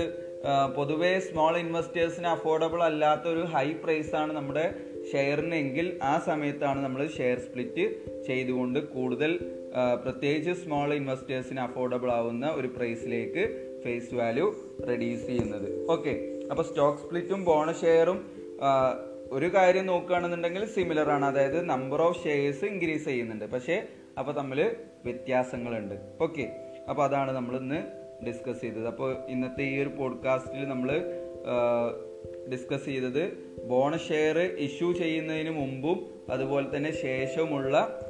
പൊതുവേ 0.75 1.19
സ്മോൾ 1.19 1.57
ഇൻവെസ്റ്റേഴ്സിന് 1.57 2.27
അഫോർഡബിൾ 2.27 2.83
അല്ലാത്ത 2.83 3.25
ഒരു 3.27 3.43
ഹൈ 3.53 3.67
പ്രൈസ് 3.83 4.15
ആണ് 4.15 4.33
നമ്മുടെ 4.33 4.65
ഷെയറിനെങ്കിൽ 5.11 5.87
ആ 6.03 6.13
സമയത്താണ് 6.25 6.79
നമ്മൾ 6.83 7.07
ഷെയർ 7.17 7.39
സ്പ്ലിറ്റ് 7.39 7.85
ചെയ്തുകൊണ്ട് 8.27 8.79
കൂടുതൽ 8.93 9.31
പ്രത്യേകിച്ച് 10.03 10.63
സ്മോൾ 10.63 10.93
ഇൻവെസ്റ്റേഴ്സിന് 10.93 11.59
അഫോർഡബിൾ 11.59 12.11
ആവുന്ന 12.11 12.51
ഒരു 12.55 12.67
പ്രൈസിലേക്ക് 12.67 13.43
ഫേസ് 13.83 14.15
വാല്യൂ 14.15 14.55
റെഡ്യൂസ് 14.87 15.25
ചെയ്യുന്നത്. 15.27 15.91
ഓക്കെ 15.91 16.13
അപ്പോൾ 16.51 16.63
സ്റ്റോക്ക് 16.63 16.99
സ്പ്ലിറ്റും 16.99 17.45
ബോണസ് 17.45 17.81
ഷെയറും 17.81 18.19
ഒരു 19.31 19.53
കാര്യം 19.53 19.85
നോക്കുകയാണെന്നുണ്ടെങ്കിൽ 19.85 20.65
സിമിലർ 20.65 21.09
ആണ്. 21.09 21.25
അതായത് 21.25 21.69
നമ്പർ 21.69 22.01
ഓഫ് 22.01 22.23
ഷെയർസ് 22.23 22.65
ഇൻക്രീസ് 22.65 23.05
ചെയ്യുന്നുണ്ട്. 23.05 23.45
പക്ഷേ 23.45 23.83
അപ്പോൾ 24.19 24.31
തമ്മിൽ 24.31 24.75
വ്യത്യാസങ്ങളുണ്ട്. 25.05 25.95
ഓക്കെ 26.21 26.45
അപ്പോൾ 26.89 27.03
അതാണ് 27.03 27.31
നമ്മൾ 27.31 27.57
ഇന്ന് 27.57 27.79
ഡിസ്കസ് 28.25 28.61
ചെയ്തത്. 28.61 28.87
അപ്പോൾ 28.87 29.15
ഇന്നത്തെ 29.27 29.63
ഈ 29.63 29.81
ഒരു 29.81 29.89
പോഡ്കാസ്റ്റിൽ 29.89 30.67
നമ്മൾ 30.67 31.01
ഡിസ്കസ് 32.53 32.85
ചെയ്തത് 32.85 33.23
ബോണസ് 33.67 34.07
ഷെയർ 34.07 34.37
ഇഷ്യൂ 34.39 34.93
ചെയ്യുന്നതിന് 34.93 35.49
മുമ്പും 35.49 35.97
അതുപോലെ 36.31 36.77
തന്നെ 36.77 36.91
ശേഷവുമുള്ള 36.91 38.01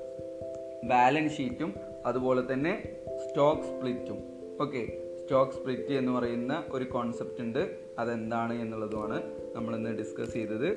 ബാലൻസ് 0.83 1.37
ഷീറ്റും 1.37 1.73
അതുപോലെ 2.05 2.53
തന്നെ 2.53 2.83
സ്റ്റോക്ക് 3.27 3.61
സ്പ്ലിറ്റും 3.61 4.19
ഓക്കെ 4.61 5.03
സ്റ്റോക്ക് 5.21 5.51
സ്പ്ലിറ്റ് 5.51 5.93
എന്ന് 5.93 6.11
പറയുന്ന 6.11 6.63
ഒരു 6.71 6.83
കോൺസെപ്റ്റ് 6.83 7.41
ഉണ്ട്. 7.41 7.77
അതെന്താണ് 7.99 8.61
എന്നുള്ളതുമാണ് 8.61 9.23
നമ്മൾ 9.55 9.75
ഇന്ന് 9.75 9.97
ഡിസ്കസ് 9.97 10.33
ചെയ്തത്. 10.33 10.67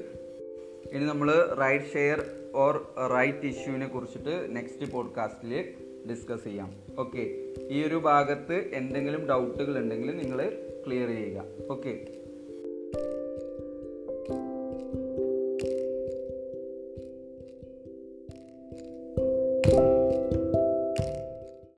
ഇനി 0.93 1.05
നമ്മൾ 1.05 1.55
റൈറ്റ് 1.61 1.93
ഷെയർ 1.93 2.25
ഓർ 2.55 2.87
റൈറ്റ് 3.15 3.47
ഇഷ്യൂവിനെ 3.47 3.87
കുറിച്ചിട്ട് 3.87 4.57
നെക്സ്റ്റ് 4.57 4.93
പോഡ്കാസ്റ്റിൽ 4.93 5.75
ഡിസ്കസ് 6.11 6.45
ചെയ്യാം. 6.45 6.73
ഓക്കെ 6.99 7.53
ഈ 7.71 7.85
ഒരു 7.85 7.95
ഭാഗത്ത് 7.95 8.71
എന്തെങ്കിലും 8.73 9.27
ഡൗട്ടുകൾ 9.27 9.79
ഉണ്ടെങ്കിൽ 9.79 10.17
നിങ്ങൾ 10.17 10.67
ക്ലിയർ 10.87 11.09
ചെയ്യുക. 11.09 11.45
ഓക്കെ 11.71 12.20